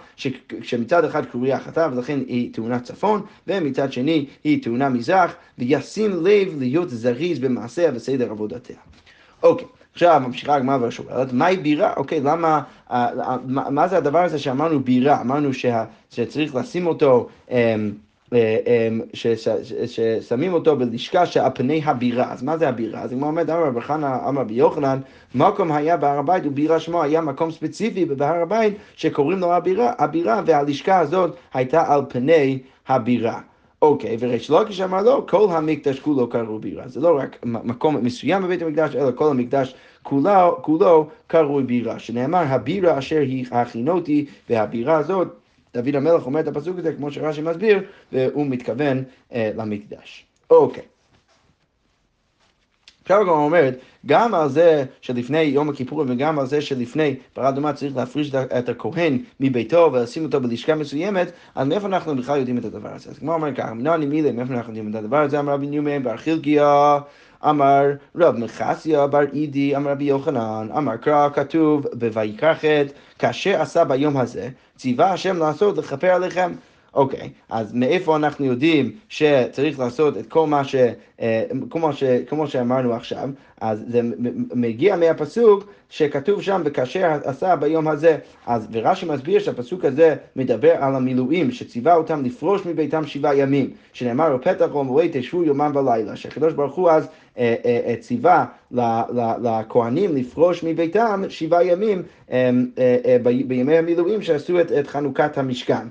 שמצד 0.61 1.05
אחד 1.05 1.25
קרויה 1.25 1.59
חטאת 1.59 1.93
ולכן 1.93 2.19
היא 2.27 2.53
טעונה 2.53 2.79
צפון, 2.79 3.21
ומצד 3.47 3.93
שני 3.93 4.25
היא 4.43 4.63
טעונה 4.63 4.89
מזרח, 4.89 5.35
וישים 5.57 6.11
לב 6.11 6.55
להיות 6.59 6.89
זריז 6.89 7.39
במעשיה 7.39 7.91
וסדר 7.93 8.31
עבודתיה. 8.31 8.77
אוקיי. 9.43 9.76
עכשיו 9.97 10.21
ממשיכה 10.25 10.55
הגמרא 10.55 10.87
ושואלת, 10.87 11.33
מהי 11.33 11.57
בירה? 11.57 11.93
אוקיי, 11.97 12.21
למה, 12.21 12.61
אה, 12.91 13.07
מה, 13.47 13.69
מה 13.69 13.87
זה 13.87 13.97
הדבר 13.97 14.19
הזה 14.19 14.39
שאמרנו 14.39 14.79
בירה? 14.79 15.21
אמרנו 15.21 15.53
שה, 15.53 15.85
שצריך 16.09 16.55
לשים 16.55 16.87
אותו, 16.87 17.27
אה, 17.51 17.75
אה, 18.33 18.89
ששמים 19.87 20.53
אותו 20.53 20.75
בלשכה 20.75 21.25
שעל 21.25 21.51
פני 21.55 21.81
הבירה. 21.85 22.31
אז 22.31 22.43
מה 22.43 22.57
זה 22.57 22.69
הבירה? 22.69 23.01
אז 23.01 23.11
הגמרא 23.11 23.27
אומרת, 23.27 23.49
אמר 23.49 23.63
רבי 23.63 23.81
חנא, 23.81 24.17
אמר 24.27 24.41
רבי 24.41 24.53
יוחנן, 24.53 24.99
מקום 25.35 25.71
היה 25.71 25.97
בהר 25.97 26.19
הבית 26.19 26.45
ובירה 26.45 26.79
שמו 26.79 27.03
היה 27.03 27.21
מקום 27.21 27.51
ספציפי 27.51 28.05
בהר 28.05 28.41
הבית 28.41 28.73
שקוראים 28.95 29.39
לו 29.39 29.53
הבירה, 29.53 29.93
הבירה 29.97 30.41
והלשכה 30.45 30.99
הזאת 30.99 31.35
הייתה 31.53 31.93
על 31.93 32.01
פני 32.09 32.59
הבירה. 32.87 33.39
אוקיי, 33.81 34.17
וריש 34.19 34.49
לוקיש 34.49 34.81
אמר 34.81 35.03
לו, 35.03 35.27
כל 35.27 35.47
המקדש 35.51 35.99
כולו 35.99 36.29
קראו 36.29 36.59
בירה. 36.59 36.87
זה 36.87 36.99
לא 36.99 37.17
רק 37.17 37.39
מקום 37.43 37.97
מסוים 38.05 38.43
בבית 38.43 38.61
המקדש, 38.61 38.95
אלא 38.95 39.11
כל 39.15 39.29
המקדש 39.29 39.75
כולו, 40.03 40.57
כולו 40.61 41.07
קרוי 41.27 41.63
בירה. 41.63 41.99
שנאמר, 41.99 42.43
הבירה 42.47 42.97
אשר 42.97 43.19
היא 43.19 43.45
הכינותי, 43.51 44.25
והבירה 44.49 44.97
הזאת, 44.97 45.27
דוד 45.73 45.95
המלך 45.95 46.25
אומר 46.25 46.39
את 46.39 46.47
הפסוק 46.47 46.79
הזה, 46.79 46.93
כמו 46.93 47.11
שרש"י 47.11 47.41
מסביר, 47.41 47.83
והוא 48.11 48.45
מתכוון 48.45 49.03
אה, 49.33 49.51
למקדש. 49.55 50.25
אוקיי. 50.49 50.83
עכשיו 53.07 53.21
הגמרא 53.21 53.35
אומרת, 53.35 53.77
גם 54.05 54.35
על 54.35 54.49
זה 54.49 54.85
שלפני 55.01 55.41
יום 55.41 55.69
הכיפורים 55.69 56.07
וגם 56.11 56.39
על 56.39 56.45
זה 56.45 56.61
שלפני 56.61 57.15
פרה 57.33 57.49
אדומה 57.49 57.73
צריך 57.73 57.95
להפריש 57.95 58.35
את 58.35 58.69
הכהן 58.69 59.17
מביתו 59.39 59.89
ולשים 59.93 60.25
אותו 60.25 60.41
בלשכה 60.41 60.75
מסוימת, 60.75 61.31
אז 61.55 61.67
מאיפה 61.67 61.87
אנחנו 61.87 62.15
בכלל 62.15 62.37
יודעים 62.39 62.57
את 62.57 62.65
הדבר 62.65 62.89
הזה? 62.93 63.09
אז 63.09 63.19
כמו 63.19 63.33
אומר 63.33 63.55
ככה, 63.55 63.73
מנעני 63.73 64.05
מילי, 64.05 64.31
מאיפה 64.31 64.53
אנחנו 64.53 64.71
יודעים 64.71 64.89
את 64.89 64.95
הדבר 64.95 65.17
הזה? 65.17 65.39
אמר 65.39 65.53
רבי 65.53 65.67
ניומן 65.67 66.03
בר 66.03 66.17
חילקיה 66.17 66.99
אמר 67.45 67.83
רב 68.15 68.35
מחסיה 68.37 69.07
בר 69.07 69.23
אידי, 69.33 69.75
אמר 69.75 69.91
רבי 69.91 70.03
יוחנן, 70.03 70.67
אמר 70.77 70.97
קרא 70.97 71.29
כתוב 71.33 71.85
בויקרא 72.13 72.53
ח' 72.53 72.63
כאשר 73.19 73.61
עשה 73.61 73.83
ביום 73.83 74.17
הזה, 74.17 74.49
ציווה 74.77 75.13
השם 75.13 75.37
לעשות 75.37 75.77
לכפר 75.77 76.07
עליכם. 76.07 76.51
אוקיי, 76.93 77.29
אז 77.49 77.73
מאיפה 77.73 78.15
אנחנו 78.15 78.45
יודעים 78.45 78.91
שצריך 79.09 79.79
לעשות 79.79 80.17
את 80.17 80.27
כל 80.27 80.47
מה 80.47 80.63
ש... 80.63 80.75
אה, 81.21 81.43
כמו, 81.69 81.93
ש, 81.93 82.03
כמו 82.03 82.47
שאמרנו 82.47 82.93
עכשיו, 82.93 83.29
אז 83.61 83.85
זה 83.87 84.01
מגיע 84.55 84.95
מהפסוק 84.95 85.63
שכתוב 85.89 86.41
שם, 86.41 86.61
וכאשר 86.65 87.11
עשה 87.23 87.55
ביום 87.55 87.87
הזה. 87.87 88.17
אז 88.45 88.67
ורש"י 88.71 89.05
מסביר 89.05 89.39
שהפסוק 89.39 89.85
הזה 89.85 90.15
מדבר 90.35 90.71
על 90.79 90.95
המילואים, 90.95 91.51
שציווה 91.51 91.95
אותם 91.95 92.23
לפרוש 92.23 92.65
מביתם 92.65 93.05
שבעה 93.05 93.35
ימים, 93.35 93.69
שנאמר 93.93 94.37
בפתח 94.37 94.75
ומועד 94.75 95.09
תשבו 95.13 95.43
יומם 95.43 95.71
ולילה, 95.75 96.15
שהקדוש 96.15 96.53
ברוך 96.53 96.75
הוא 96.75 96.89
אז 96.89 97.07
אה, 97.37 97.55
אה, 97.65 97.95
ציווה 97.99 98.45
לכהנים 99.41 100.15
לפרוש 100.15 100.63
מביתם 100.63 101.23
שבעה 101.29 101.65
ימים 101.65 102.03
בימי 103.47 103.77
המילואים 103.77 104.21
שעשו 104.21 104.61
את, 104.61 104.71
את 104.71 104.87
חנוכת 104.87 105.37
המשכן. 105.37 105.87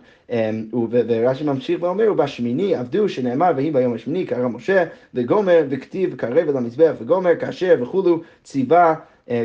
ורש"י 0.91 1.45
ממשיך 1.45 1.83
ואומר, 1.83 2.13
ובשמיני 2.13 2.75
עבדו, 2.75 3.09
שנאמר, 3.09 3.53
ויהי 3.57 3.71
ביום 3.71 3.95
השמיני 3.95 4.27
קרא 4.27 4.49
משה, 4.49 4.85
וגומר, 5.15 5.65
וכתיב, 5.69 6.15
קרב 6.15 6.49
אל 6.49 6.57
המזבח 6.57 6.93
וגומר, 7.01 7.37
כאשר 7.41 7.77
וכולו 7.83 8.21
ציווה 8.45 8.95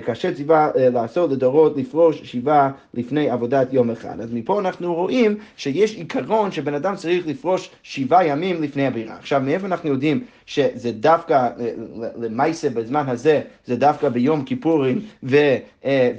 כאשר 0.06 0.34
ציווה 0.34 0.72
אה, 0.78 0.90
לעשות 0.90 1.32
לדורות 1.32 1.78
לפרוש 1.78 2.22
שבעה 2.24 2.72
לפני 2.94 3.30
עבודת 3.30 3.74
יום 3.74 3.92
אחד. 3.92 4.22
אז 4.22 4.34
מפה 4.34 4.60
אנחנו 4.60 4.94
רואים 4.94 5.38
שיש 5.58 5.96
עיקרון 5.96 6.52
שבן 6.52 6.74
אדם 6.74 6.96
צריך 6.96 7.28
לפרוש 7.28 7.70
שבעה 7.84 8.26
ימים 8.26 8.64
לפני 8.64 8.88
הבירה. 8.88 9.16
עכשיו, 9.16 9.42
מאיפה 9.42 9.68
אנחנו 9.68 9.90
יודעים 9.90 10.24
שזה 10.46 10.92
דווקא, 10.92 11.34
אה, 11.34 11.70
למעשה 12.20 12.70
בזמן 12.70 13.10
הזה, 13.10 13.42
זה 13.66 13.76
דווקא 13.76 14.10
ביום 14.10 14.44
כיפורים 14.44 15.02
ו, 15.24 15.38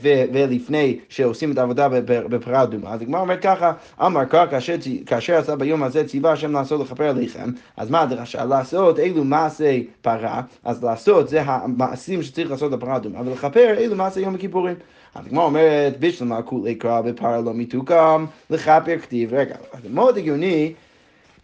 ו, 0.03 0.09
ולפני 0.33 0.99
שעושים 1.09 1.53
את 1.53 1.59
העבודה 1.59 1.89
בפרה 2.05 2.63
אדומה. 2.63 2.91
אז 2.91 3.03
הגמרא 3.03 3.21
אומרת 3.21 3.43
ככה, 3.43 3.73
אמר 4.01 4.25
קרא 4.25 4.47
כאשר, 4.47 4.77
כאשר 5.07 5.37
עשה 5.37 5.57
ביום 5.57 5.83
הזה 5.83 6.05
ציווה 6.05 6.33
השם 6.33 6.53
לעשות 6.53 6.81
לכפר 6.81 7.09
עליכם, 7.09 7.51
אז 7.77 7.91
מה 7.91 8.01
הדרשה? 8.01 8.45
לעשות 8.45 8.99
אילו 8.99 9.25
מעשי 9.25 9.87
פרה, 10.03 10.43
אז 10.65 10.85
לעשות 10.85 11.29
זה 11.29 11.43
המעשים 11.43 12.23
שצריך 12.23 12.51
לעשות 12.51 12.73
בפרה 12.73 12.97
אדומה, 12.97 13.23
לכפר 13.53 13.75
אילו 13.79 13.97
מעשה 13.97 14.21
יום 14.21 14.35
הכיפורים. 14.35 14.75
אז 15.15 15.27
הגמרא 15.27 15.45
אומרת, 15.45 16.01
בשלמה 16.01 16.43
כולי 16.43 16.75
קרא 16.75 17.01
בפרה 17.01 17.41
לא 17.41 17.55
מתוקם, 17.55 18.27
לכפר 18.51 18.99
כתיב, 18.99 19.35
רגע, 19.35 19.57
זה 19.83 19.89
מאוד 19.89 20.19
הגיוני 20.19 20.73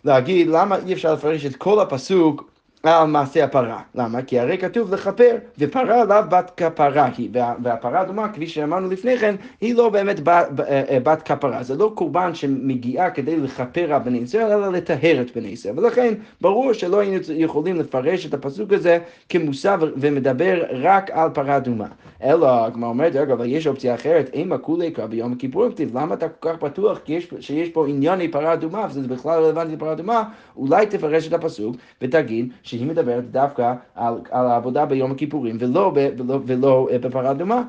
להגיד 0.04 0.46
למה 0.46 0.76
אי 0.86 0.92
אפשר 0.92 1.14
לפרש 1.14 1.46
את 1.46 1.56
כל 1.56 1.80
הפסוק 1.80 2.50
על 2.82 3.06
מעשה 3.06 3.44
הפרה. 3.44 3.80
למה? 3.94 4.22
כי 4.22 4.38
הרי 4.38 4.58
כתוב 4.58 4.94
לכפר, 4.94 5.36
ופרה 5.58 6.04
לאו 6.04 6.16
בת 6.28 6.52
כפרה 6.56 7.08
היא, 7.16 7.30
והפרה 7.62 8.00
הדומה, 8.00 8.28
כפי 8.28 8.46
שאמרנו 8.46 8.90
לפני 8.90 9.18
כן, 9.18 9.34
היא 9.60 9.74
לא 9.74 9.88
באמת 9.88 10.20
בת, 10.20 10.46
אה, 10.60 10.82
אה, 10.90 11.00
בת 11.02 11.22
כפרה. 11.22 11.62
זה 11.62 11.76
לא 11.76 11.92
קורבן 11.94 12.34
שמגיעה 12.34 13.10
כדי 13.10 13.36
לכפר 13.36 13.92
על 13.94 14.02
בני 14.02 14.18
ישראל, 14.18 14.52
אלא 14.52 14.72
לטהר 14.72 15.20
את 15.20 15.36
בני 15.36 15.48
ישראל. 15.48 15.78
ולכן, 15.78 16.14
ברור 16.40 16.72
שלא 16.72 17.00
היינו 17.00 17.16
יכולים 17.34 17.76
לפרש 17.76 18.26
את 18.26 18.34
הפסוק 18.34 18.72
הזה 18.72 18.98
כמושא 19.28 19.76
ומדבר 19.96 20.62
רק 20.70 21.10
על 21.10 21.30
פרה 21.34 21.56
אדומה. 21.56 21.86
אלא, 22.22 22.70
כמו 22.74 22.86
אומרת, 22.86 23.16
רגע, 23.16 23.32
אבל 23.32 23.46
יש 23.46 23.66
אופציה 23.66 23.94
אחרת, 23.94 24.30
אימה 24.32 24.58
כולי 24.58 24.90
קרא 24.90 25.06
ביום 25.06 25.32
הכיפורים, 25.32 25.72
כתיב, 25.72 25.98
למה 25.98 26.14
אתה 26.14 26.28
כל 26.28 26.52
כך 26.52 26.62
בטוח 26.62 27.00
יש, 27.08 27.28
שיש 27.40 27.68
פה 27.68 27.88
ענייני 27.88 28.28
פרה 28.28 28.52
אדומה, 28.52 28.86
וזה 28.90 29.08
בכלל 29.08 29.42
רלוונטי 29.42 29.76
לפרה 29.76 29.92
אדומה, 29.92 30.22
אולי 30.56 30.86
תפרש 30.86 31.28
את 31.28 31.32
הפסוק 31.32 31.76
ותגיד 32.02 32.52
שהיא 32.68 32.86
מדברת 32.86 33.30
דווקא 33.30 33.74
על, 33.94 34.14
על 34.30 34.46
העבודה 34.46 34.86
ביום 34.86 35.12
הכיפורים 35.12 35.56
ולא, 35.60 35.92
ולא, 35.94 36.38
ולא 36.46 36.88
אה, 36.92 36.98
בפרה 36.98 37.30
אדומה. 37.30 37.62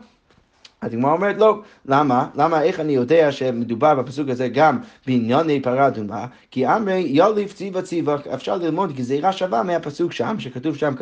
אז 0.82 0.94
הגמרא 0.94 1.12
אומרת 1.12 1.36
לא, 1.38 1.62
למה? 1.86 2.28
למה, 2.36 2.62
איך 2.62 2.80
אני 2.80 2.94
יודע 2.94 3.32
שמדובר 3.32 3.96
בפסוק 3.96 4.30
הזה 4.30 4.48
גם 4.48 4.80
בענייני 5.08 5.62
פרה 5.62 5.88
אדומה? 5.88 6.26
כי 6.52 6.68
אמרי 6.68 7.00
יוליף 7.00 7.54
ציווה 7.54 7.82
ציווה, 7.82 8.16
אפשר 8.34 8.56
ללמוד 8.56 8.96
גזירה 8.96 9.32
שווה 9.32 9.64
מהפסוק 9.64 10.12
שם, 10.12 10.36
שכתוב 10.40 10.76
שם 10.76 10.94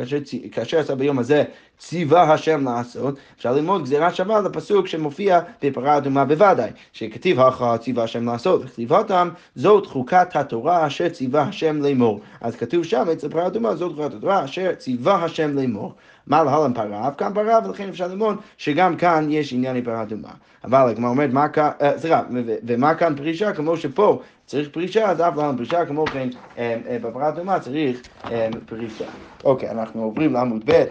כאשר, 0.51 0.79
עשה 0.79 0.95
ביום 0.95 1.19
הזה 1.19 1.43
ציווה 1.77 2.33
השם 2.33 2.63
לעשות, 2.63 3.17
אפשר 3.37 3.53
ללמוד 3.53 3.83
גזירה 3.83 4.13
שווה 4.13 4.41
לפסוק 4.41 4.87
שמופיע 4.87 5.39
בפרה 5.61 5.97
אדומה 5.97 6.25
בוודאי, 6.25 6.69
שכתיב 6.93 7.39
הכרעה 7.39 7.77
ציווה 7.77 8.03
השם 8.03 8.25
לעשות, 8.25 8.61
וכתיבתם 8.65 9.29
זאת 9.55 9.85
חוקת 9.85 10.35
התורה 10.35 10.87
אשר 10.87 11.09
ציווה 11.09 11.41
השם 11.41 11.81
לאמור. 11.81 12.21
אז 12.41 12.55
כתוב 12.55 12.83
שם 12.83 13.05
אצל 13.13 13.29
פרה 13.29 13.47
אדומה 13.47 13.75
זאת 13.75 13.95
חוקת 13.95 14.13
התורה 14.13 14.45
אשר 14.45 14.75
ציווה 14.75 15.23
השם 15.23 15.55
לאמור. 15.55 15.93
מה 16.27 16.43
להלן 16.43 16.73
פרה, 16.73 17.07
אף 17.07 17.13
כאן 17.17 17.33
פרה, 17.33 17.59
ולכן 17.65 17.89
אפשר 17.89 18.07
ללמוד 18.07 18.37
שגם 18.57 18.97
כאן 18.97 19.27
יש 19.29 19.53
עניין 19.53 19.83
פרה 19.83 20.01
אדומה. 20.01 20.29
אבל 20.63 20.89
הגמרא 20.89 21.09
אומרת, 21.09 21.29
אה, 21.57 21.99
סליחה, 21.99 22.21
ומה 22.67 22.95
כאן 22.95 23.15
פרישה, 23.15 23.53
כמו 23.53 23.77
שפה 23.77 24.21
צריך 24.47 24.69
פרישה, 24.69 25.09
אז 25.09 25.21
אף 25.21 25.35
פעם 25.35 25.57
פרישה, 25.57 25.85
כמו 25.85 26.05
כן 26.05 26.29
אה, 26.57 26.75
אה, 26.89 26.97
בפרה 27.01 27.29
אדומה 27.29 27.59
צריך 27.59 28.01
אה, 28.31 28.47
פרישה. 28.65 29.05
אוקיי, 29.43 29.69
אנחנו 29.69 30.03
עוברים 30.03 30.33
לעמוד 30.33 30.63
ב', 30.65 30.83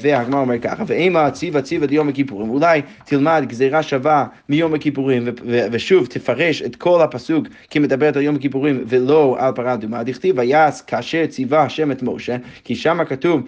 והגמרא 0.00 0.40
אומר 0.40 0.58
ככה, 0.58 0.84
ואימה 0.86 1.30
ציווה 1.30 1.62
ציווה 1.62 1.86
דיום 1.86 2.08
הכיפורים, 2.08 2.50
אולי 2.50 2.82
תלמד 3.04 3.44
גזירה 3.46 3.82
שווה 3.82 4.26
מיום 4.48 4.74
הכיפורים, 4.74 5.24
ושוב 5.72 6.06
תפרש 6.06 6.62
את 6.62 6.76
כל 6.76 7.02
הפסוק 7.02 7.46
כמדברת 7.70 8.16
על 8.16 8.22
יום 8.22 8.36
הכיפורים 8.36 8.84
ולא 8.86 9.36
על 9.38 9.52
פרה 9.54 9.74
אדומה, 9.74 10.02
דכתיב 10.02 10.38
ויעש 10.38 10.82
כאשר 10.82 11.26
ציווה 11.26 11.62
השם 11.62 11.92
את 11.92 12.02
משה, 12.02 12.36
כי 12.64 12.76
שם 12.76 13.04
כתוב 13.04 13.40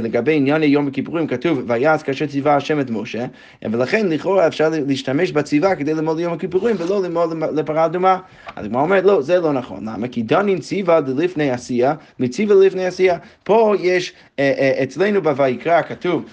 לגבי 0.00 0.36
ענייני 0.36 0.66
יום 0.66 0.88
הכיפורים, 0.88 1.26
כתוב 1.26 1.62
ויעש 1.66 2.02
כאשר 2.02 2.26
ציווה 2.26 2.56
השם 2.56 2.80
את 2.80 2.90
משה, 2.90 3.26
ולכן 3.62 4.08
לכאורה 4.08 4.46
אפשר 4.46 4.70
להשתמש 4.86 5.32
בציווה 5.32 5.76
כדי 5.76 5.94
ללמוד 5.94 6.16
ליום 6.16 6.32
הכיפורים 6.32 6.76
ולא 6.78 7.02
ללמוד 7.02 7.30
לפרה 7.54 7.84
אדומה. 7.84 8.18
אז 8.56 8.66
הגמרא 8.74 8.84
אומרת, 8.84 9.04
לא, 9.04 9.22
זה 9.22 9.40
לא 9.40 9.52
נכון. 9.52 9.88
למה? 9.88 10.08
כי 10.08 10.22
דנין 10.22 10.58
ציווה 10.58 11.00
דלפני 11.00 11.50
עשייה, 11.50 11.94
מציווה 12.18 12.56
דלפני 12.56 12.86
עשייה. 12.86 13.18
פה 13.44 13.74
יש, 13.80 14.12
אה, 14.38 14.52
אה, 14.58 14.82
אצלנו 14.82 15.22
בויקרא 15.22 15.82
כתוב, 15.82 16.24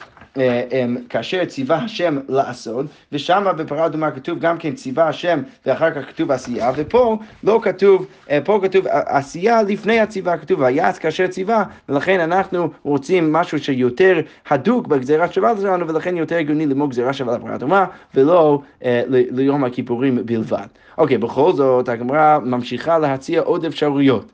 כאשר 1.09 1.45
ציווה 1.45 1.77
השם 1.77 2.17
לעשות, 2.29 2.85
ושם 3.11 3.45
בפרה 3.57 3.85
אדומה 3.85 4.11
כתוב 4.11 4.39
גם 4.39 4.57
כן 4.57 4.73
ציווה 4.73 5.07
השם 5.07 5.41
ואחר 5.65 5.91
כך 5.91 6.09
כתוב 6.09 6.31
עשייה, 6.31 6.71
ופה 6.75 7.17
לא 7.43 7.59
כתוב, 7.63 8.05
פה 8.43 8.59
כתוב 8.63 8.85
עשייה 8.87 9.63
לפני 9.63 9.99
הציווה, 9.99 10.37
כתוב 10.37 10.59
ויעש 10.59 10.99
כאשר 10.99 11.27
ציווה, 11.27 11.63
ולכן 11.89 12.19
אנחנו 12.19 12.69
רוצים 12.83 13.33
משהו 13.33 13.59
שיותר 13.59 14.21
הדוק 14.49 14.87
בגזירה 14.87 15.31
שווה 15.31 15.53
שלנו, 15.61 15.87
ולכן 15.87 16.17
יותר 16.17 16.35
הגיוני 16.35 16.65
ללמוד 16.65 16.89
גזירה 16.89 17.13
שווה 17.13 17.37
לפרה 17.37 17.55
אדומה, 17.55 17.85
ולא 18.15 18.61
ליום 19.07 19.63
הכיפורים 19.63 20.19
בלבד. 20.25 20.67
אוקיי, 20.97 21.17
בכל 21.17 21.53
זאת 21.53 21.89
הגמרא 21.89 22.39
ממשיכה 22.39 22.99
להציע 22.99 23.41
עוד 23.41 23.65
אפשרויות. 23.65 24.31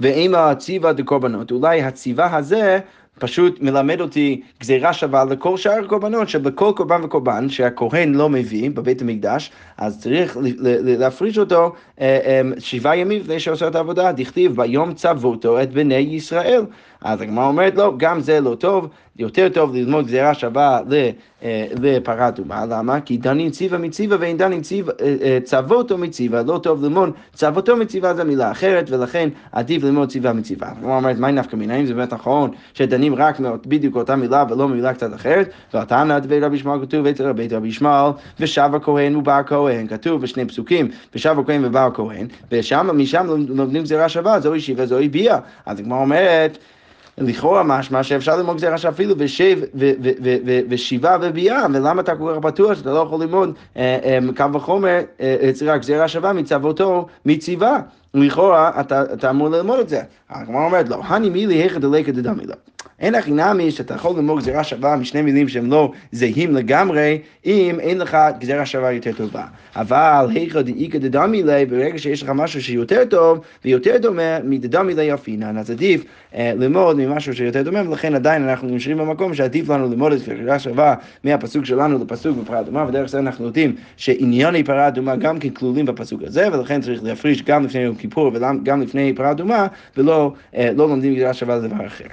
ואם 0.00 0.34
הציבה 0.34 0.92
דקורבנות, 0.92 1.50
אולי 1.50 1.82
הציבה 1.82 2.36
הזה 2.36 2.78
פשוט 3.18 3.60
מלמד 3.60 4.00
אותי 4.00 4.40
גזירה 4.60 4.92
שווה 4.92 5.24
לכל 5.24 5.56
שאר 5.56 5.84
הקורבנות, 5.84 6.28
שבכל 6.28 6.72
קורבן 6.76 7.04
וקורבן 7.04 7.48
שהכהן 7.48 8.14
לא 8.14 8.28
מביא 8.28 8.70
בבית 8.70 9.02
המקדש, 9.02 9.50
אז 9.76 10.00
צריך 10.00 10.36
להפריש 10.98 11.38
אותו 11.38 11.72
אה, 12.00 12.18
אה, 12.24 12.40
שבעה 12.58 12.96
ימים 12.96 13.20
לפני 13.20 13.40
שעושה 13.40 13.68
את 13.68 13.74
העבודה, 13.74 14.12
דכתיב 14.12 14.56
ביום 14.56 14.94
צוותו 14.94 15.62
את 15.62 15.72
בני 15.72 15.94
ישראל. 15.94 16.64
אז 17.02 17.20
הגמרא 17.20 17.46
אומרת 17.46 17.74
לא, 17.76 17.94
גם 17.96 18.20
זה 18.20 18.40
לא 18.40 18.54
טוב, 18.54 18.88
יותר 19.18 19.48
טוב 19.48 19.74
ללמוד 19.74 20.06
גזירה 20.06 20.34
שווה 20.34 20.80
אה, 21.42 21.66
לפרה 21.82 22.28
אדומה, 22.28 22.66
למה? 22.66 23.00
כי 23.00 23.16
דנים 23.16 23.50
ציווה 23.50 23.78
מציווה 23.78 24.16
ואין 24.20 24.36
דנים 24.36 24.60
צוותו 25.44 25.98
מציווה, 25.98 26.42
לא 26.42 26.60
טוב 26.62 26.82
ללמוד 26.82 27.10
צוותו 27.32 27.76
מציווה 27.76 28.14
זה 28.14 28.24
מילה 28.24 28.50
אחרת, 28.50 28.90
ולכן 28.90 29.28
עדיף 29.52 29.82
ללמוד 29.82 30.08
ציווה 30.08 30.32
מציווה. 30.32 30.68
הגמרא 30.70 30.96
אומרת, 30.96 31.18
מהי 31.18 31.32
נפקא 31.32 31.56
מינה? 31.56 31.74
אם 31.76 31.86
זה 31.86 31.94
באמת 31.94 32.12
נכון 32.12 32.50
שדנים 32.74 33.14
רק 33.14 33.40
בדיוק 33.66 33.96
אותה 33.96 34.16
מילה 34.16 34.44
ולא 34.50 34.68
מילה 34.68 34.94
קצת 34.94 35.14
אחרת, 35.14 35.50
ועתנא 35.74 36.18
דבי 36.18 36.40
רבי 36.40 36.56
ישמעאל 36.56 36.80
כתוב 36.82 37.06
אצל 37.06 37.28
רבי 37.28 37.48
רבי 37.48 37.68
ישמעאל, 37.68 38.12
ושב 38.40 38.70
הכהן 38.74 39.16
ובא 39.16 39.38
הכהן, 39.38 39.86
כתוב 39.86 40.22
בשני 40.22 40.44
פסוקים, 40.44 40.88
ושב 41.14 41.36
הכהן 41.38 41.64
ובא 41.64 41.86
הכהן, 41.86 42.26
ושם, 42.52 42.90
משם 42.94 43.26
לומדים 43.48 43.82
גזירה 43.82 44.08
שווה, 44.08 44.40
זו 44.40 44.56
ישיבה, 44.56 44.86
זו 44.86 44.96
ביאה. 45.10 45.38
אז 45.66 45.80
הגמרא 45.80 46.00
אומרת, 46.00 46.58
לכאורה 47.18 47.62
משמע 47.62 48.02
שאפשר 48.02 48.36
ללמוד 48.36 48.56
גזירה 48.56 48.78
שאפילו 48.78 49.14
ושיבה 50.68 51.16
וביאה, 51.22 51.66
ולמה 51.74 52.02
אתה 52.02 52.16
כל 52.16 52.32
כך 52.34 52.40
בטוח 52.40 52.74
שאתה 52.74 52.90
לא 52.90 52.98
יכול 52.98 53.20
ללמוד 53.20 53.54
אה, 53.76 53.98
אה, 54.04 54.18
קו 54.36 54.52
וחומר, 54.52 55.00
אה, 55.20 55.76
גזירה 55.78 56.08
שווה 56.08 56.32
מצוותו 56.32 57.06
מציבה. 57.26 57.78
לכאורה 58.14 58.80
אתה, 58.80 59.02
אתה 59.12 59.30
אמור 59.30 59.48
ללמוד 59.48 59.78
את 59.78 59.88
זה. 59.88 60.02
הגמרא 60.30 60.64
אומרת 60.64 60.88
לו, 60.88 61.02
הני 61.04 61.30
מילי 61.30 61.54
היכא 61.54 61.78
דליקא 61.78 62.12
דדמי 62.12 62.46
לה. 62.46 62.54
אין 63.00 63.14
הכי 63.14 63.30
נמי 63.30 63.70
שאתה 63.70 63.94
יכול 63.94 64.16
ללמוד 64.16 64.38
גזירה 64.38 64.64
שווה 64.64 64.96
משני 64.96 65.22
מילים 65.22 65.48
שהם 65.48 65.70
לא 65.70 65.92
זהים 66.12 66.54
לגמרי, 66.54 67.18
אם 67.46 67.80
אין 67.80 67.98
לך 67.98 68.16
גזירה 68.38 68.66
שווה 68.66 68.92
יותר 68.92 69.12
טובה. 69.12 69.44
אבל 69.76 70.26
היכא 70.34 70.62
דאיכא 70.62 70.98
דדמי 70.98 71.42
לה, 71.42 71.66
ברגע 71.70 71.98
שיש 71.98 72.22
לך 72.22 72.28
משהו 72.34 72.62
שיותר 72.62 73.02
טוב 73.10 73.40
ויותר 73.64 73.96
דומה 73.98 74.38
מדדמי 74.44 74.94
לה 74.94 75.02
יפינן, 75.02 75.58
אז 75.58 75.70
עדיף 75.70 76.04
אה, 76.34 76.52
ללמוד 76.56 76.96
ממשהו 76.96 77.34
שיותר 77.34 77.62
דומה, 77.62 77.90
ולכן 77.90 78.14
עדיין 78.14 78.48
אנחנו 78.48 78.68
נשארים 78.68 78.98
במקום 78.98 79.34
שעדיף 79.34 79.68
לנו 79.68 79.88
ללמוד 79.88 80.12
את 80.12 80.18
גזירה 80.28 80.58
שווה 80.58 80.94
מהפסוק 81.24 81.64
שלנו 81.64 81.98
לפסוק 82.04 82.36
בפרה 82.36 82.60
אדומה, 82.60 82.86
ודרך 82.88 83.08
זה 83.08 83.18
אנחנו 83.18 83.46
יודעים 83.46 83.76
שענייני 83.96 84.64
פרה 84.64 84.88
אדומה 84.88 85.16
גם 85.16 85.38
כן 85.38 85.50
כלולים 85.50 85.86
בפסוק 85.86 86.22
הזה, 86.22 86.48
ולכן 86.52 86.80
צריך 86.80 87.04
להפריש 87.04 87.42
גם 87.42 87.64
לפני 87.64 87.80
יום 87.80 87.94
כיפור 87.94 88.30
וגם 88.34 88.82
לפני 88.82 89.12
פרה 89.16 89.30
אדומה, 89.30 89.66
ולא 89.96 90.15
אה, 90.54 90.70
לא 90.76 90.88
לומדים 90.88 91.14
גזירה 91.14 91.34
שווה 91.34 91.56
לדבר 91.56 91.86
אחר. 91.86 92.04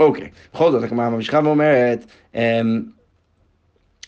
אוקיי, 0.00 0.28
בכל 0.54 0.72
זאת, 0.72 0.82
הגמרא 0.82 1.08
ממשיכה 1.08 1.40
ואומרת, 1.44 2.06
אמ, 2.34 2.82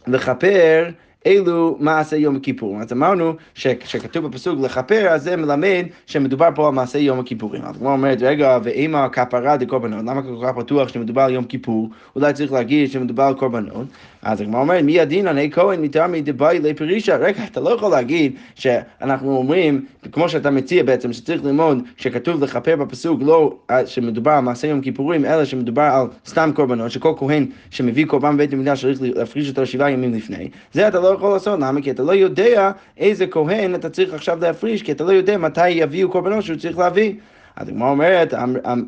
לכפר 0.06 0.90
אלו 1.26 1.76
מעשה 1.80 2.16
יום 2.16 2.36
הכיפורים. 2.36 2.80
אז 2.80 2.92
אמרנו 2.92 3.32
שכתוב 3.54 4.26
בפסוק 4.26 4.60
לכפר, 4.60 5.08
אז 5.08 5.22
זה 5.22 5.36
מלמד 5.36 5.86
שמדובר 6.06 6.48
פה 6.54 6.66
על 6.66 6.72
מעשה 6.72 6.98
יום 6.98 7.20
הכיפורים. 7.20 7.62
אז 7.64 7.76
כמו 7.76 7.92
אומרת, 7.92 8.22
רגע, 8.22 8.58
ואם 8.62 8.94
הכפרה 8.94 9.56
דקורבנות, 9.56 10.00
למה 10.00 10.22
כל 10.22 10.46
כך 10.46 10.56
פתוח 10.56 10.88
שמדובר 10.88 11.22
על 11.22 11.32
יום 11.32 11.44
כיפור? 11.44 11.90
אולי 12.16 12.32
צריך 12.32 12.52
להגיד 12.52 12.90
שמדובר 12.90 13.22
על 13.22 13.34
קורבנות. 13.34 13.86
אז 14.26 14.40
הגמרא 14.40 14.60
אומרת, 14.60 14.84
מי 14.84 15.00
הדין 15.00 15.26
עני 15.28 15.50
כהן 15.50 15.82
מטעמי 15.82 16.20
דבאי 16.20 16.58
לפרישה? 16.58 17.16
רגע, 17.16 17.44
אתה 17.44 17.60
לא 17.60 17.70
יכול 17.70 17.90
להגיד 17.90 18.32
שאנחנו 18.54 19.36
אומרים, 19.36 19.84
כמו 20.12 20.28
שאתה 20.28 20.50
מציע 20.50 20.82
בעצם, 20.82 21.12
שצריך 21.12 21.44
ללמוד 21.44 21.82
שכתוב 21.96 22.44
לכפר 22.44 22.76
בפסוק 22.76 23.20
לא 23.22 23.56
שמדובר 23.86 24.30
על 24.30 24.40
מעשה 24.40 24.66
יום 24.66 24.80
כיפורים, 24.80 25.24
אלא 25.24 25.44
שמדובר 25.44 25.82
על 25.82 26.06
סתם 26.26 26.50
קורבנות, 26.54 26.90
שכל 26.90 27.12
כהן 27.18 27.46
שמביא 27.70 28.06
קורבן 28.06 28.34
בבית 28.34 28.52
המקדש 28.52 28.80
צריך 28.80 28.98
להפריש 29.02 29.48
אותו 29.48 29.66
שבעה 29.66 29.90
ימים 29.90 30.14
לפני. 30.14 30.48
זה 30.72 30.88
אתה 30.88 31.00
לא 31.00 31.08
יכול 31.08 31.32
לעשות, 31.32 31.60
למה? 31.60 31.82
כי 31.82 31.90
אתה 31.90 32.02
לא 32.02 32.12
יודע 32.12 32.70
איזה 32.98 33.26
כהן 33.26 33.74
אתה 33.74 33.90
צריך 33.90 34.14
עכשיו 34.14 34.38
להפריש, 34.40 34.82
כי 34.82 34.92
אתה 34.92 35.04
לא 35.04 35.12
יודע 35.12 35.38
מתי 35.38 35.68
יביאו 35.68 36.08
קורבנות 36.08 36.44
שהוא 36.44 36.56
צריך 36.56 36.78
להביא. 36.78 37.14
אז 37.56 37.68
הגמרא 37.68 37.90
אומרת, 37.90 38.34
אמ, 38.34 38.56
אמ, 38.72 38.84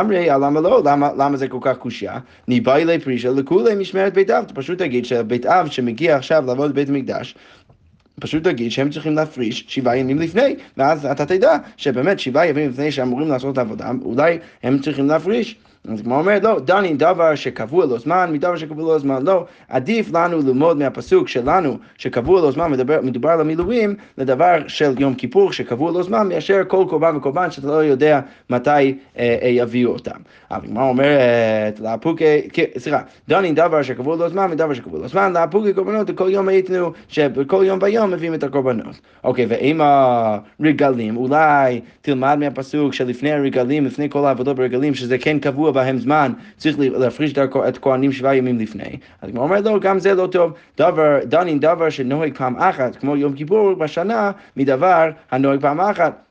אמרי, 0.00 0.28
למה 0.28 0.60
לא? 0.60 0.82
למה 1.16 1.36
זה 1.36 1.48
כל 1.48 1.58
כך 1.60 1.76
קושייה? 1.76 2.18
ניבאי 2.48 2.84
לי 2.84 2.98
פרישה 2.98 3.30
לכולי 3.30 3.74
משמרת 3.74 4.14
בית 4.14 4.30
אב. 4.30 4.44
פשוט 4.54 4.78
תגיד 4.78 5.04
שבית 5.04 5.46
אב 5.46 5.68
שמגיע 5.70 6.16
עכשיו 6.16 6.44
לעבוד 6.46 6.70
בבית 6.72 6.88
המקדש, 6.88 7.34
פשוט 8.20 8.44
תגיד 8.44 8.70
שהם 8.70 8.90
צריכים 8.90 9.14
להפריש 9.14 9.64
שבעה 9.68 9.96
ימים 9.96 10.18
לפני, 10.18 10.56
ואז 10.76 11.06
אתה 11.06 11.26
תדע 11.26 11.56
שבאמת 11.76 12.20
שבעה 12.20 12.46
ימים 12.46 12.70
לפני 12.70 12.92
שאמורים 12.92 13.28
לעשות 13.28 13.52
את 13.52 13.58
העבודה, 13.58 13.90
אולי 14.04 14.38
הם 14.62 14.78
צריכים 14.78 15.06
להפריש. 15.06 15.56
אז 15.88 16.02
כמו 16.02 16.18
אומרת, 16.18 16.42
לא, 16.42 16.60
דני 16.60 16.94
דבר 16.94 17.34
שקבוע 17.34 17.86
לו 17.86 17.98
זמן, 17.98 18.30
מדבר 18.32 18.56
שקבוע 18.56 18.92
לו 18.92 18.98
זמן, 18.98 19.22
לא. 19.22 19.46
עדיף 19.68 20.10
לנו 20.12 20.38
ללמוד 20.38 20.76
מהפסוק 20.78 21.28
שלנו, 21.28 21.78
שקבוע 21.98 22.40
לו 22.40 22.52
זמן, 22.52 22.70
מדבר, 22.70 23.00
מדובר 23.02 23.28
על 23.28 23.40
המילואים, 23.40 23.94
לדבר 24.18 24.68
של 24.68 24.94
יום 24.98 25.14
כיפור, 25.14 25.52
שקבוע 25.52 25.92
לו 25.92 26.02
זמן, 26.02 26.28
מאשר 26.28 26.62
כל 26.68 26.84
קורבן 26.88 27.16
וקורבן 27.16 27.50
שאתה 27.50 27.66
לא 27.66 27.84
יודע 27.84 28.20
מתי 28.50 28.70
אה, 28.70 28.92
אה, 29.42 29.48
יביאו 29.48 29.92
אותם. 29.92 30.16
כמו 30.62 30.88
אומרת, 30.88 31.80
לאפוקי, 31.80 32.48
סליחה, 32.78 33.00
דני 33.28 33.52
דבר 33.52 33.82
שקבוע 33.82 34.16
לו 34.16 34.28
זמן, 34.28 34.50
מדבר 34.50 34.74
שקבוע 34.74 35.00
לו 35.00 35.08
זמן, 35.08 35.32
לאפוקי 35.32 35.72
קורבנות, 35.72 36.10
וכל 36.10 36.28
יום 36.30 36.48
הייתנו, 36.48 36.92
שבכל 37.08 37.62
יום 37.66 37.78
ביום 37.78 38.10
מביאים 38.10 38.34
את 38.34 38.44
הקורבנות. 38.44 39.00
אוקיי, 39.24 39.46
ועם 39.48 39.80
הרגלים, 40.60 41.16
אולי 41.16 41.80
תלמד 42.02 42.38
מהפסוק 42.38 42.94
שלפני 42.94 43.32
הרגלים, 43.32 43.86
לפני 43.86 44.10
כל 44.10 44.24
העבודות 44.24 44.56
ברגלים, 44.56 44.94
שזה 44.94 45.18
כן 45.18 45.38
קבוע 45.38 45.71
בהם 45.72 45.98
זמן, 45.98 46.32
צריך 46.56 46.76
להפריש 46.78 47.32
את 47.68 47.76
הכהנים 47.76 48.12
שבעה 48.12 48.36
ימים 48.36 48.58
לפני. 48.58 48.96
אז 49.22 49.30
הוא 49.30 49.38
אומר 49.38 49.60
לו, 49.60 49.80
גם 49.80 49.98
זה 49.98 50.14
לא 50.14 50.26
טוב. 50.26 50.52
דבר, 50.78 51.18
דנין 51.24 51.60
דבר 51.60 51.90
שנוהג 51.90 52.36
פעם 52.36 52.56
אחת, 52.56 52.96
כמו 52.96 53.16
יום 53.16 53.32
כיפור 53.32 53.74
בשנה, 53.74 54.30
מדבר 54.56 55.10
הנוהג 55.30 55.60
פעם 55.60 55.80
אחת. 55.80 56.22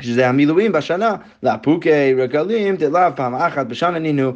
שזה 0.00 0.28
המילואים 0.28 0.72
בשנה, 0.72 1.16
לאפוקי 1.42 2.14
רגלים 2.14 2.76
דלאו 2.76 3.16
פעם 3.16 3.34
אחת 3.34 3.66
בשנה 3.66 3.98
נינו, 3.98 4.32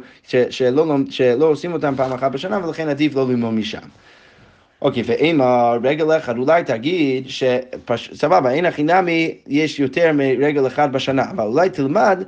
שלא, 0.49 0.97
שלא 1.09 1.45
עושים 1.45 1.73
אותם 1.73 1.93
פעם 1.97 2.13
אחת 2.13 2.31
בשנה 2.31 2.67
ולכן 2.67 2.89
עדיף 2.89 3.15
לא 3.15 3.27
ללמוד 3.29 3.53
משם. 3.53 3.79
אוקיי, 4.81 5.03
ואם 5.05 5.41
רגל 5.83 6.17
אחד 6.17 6.37
אולי 6.37 6.63
תגיד 6.63 7.25
שסבבה, 7.27 8.51
אין 8.51 8.65
הכי 8.65 8.83
נמי, 8.83 9.35
יש 9.47 9.79
יותר 9.79 10.11
מרגל 10.13 10.67
אחד 10.67 10.91
בשנה, 10.91 11.31
אבל 11.31 11.43
אולי 11.43 11.69
תלמד 11.69 12.23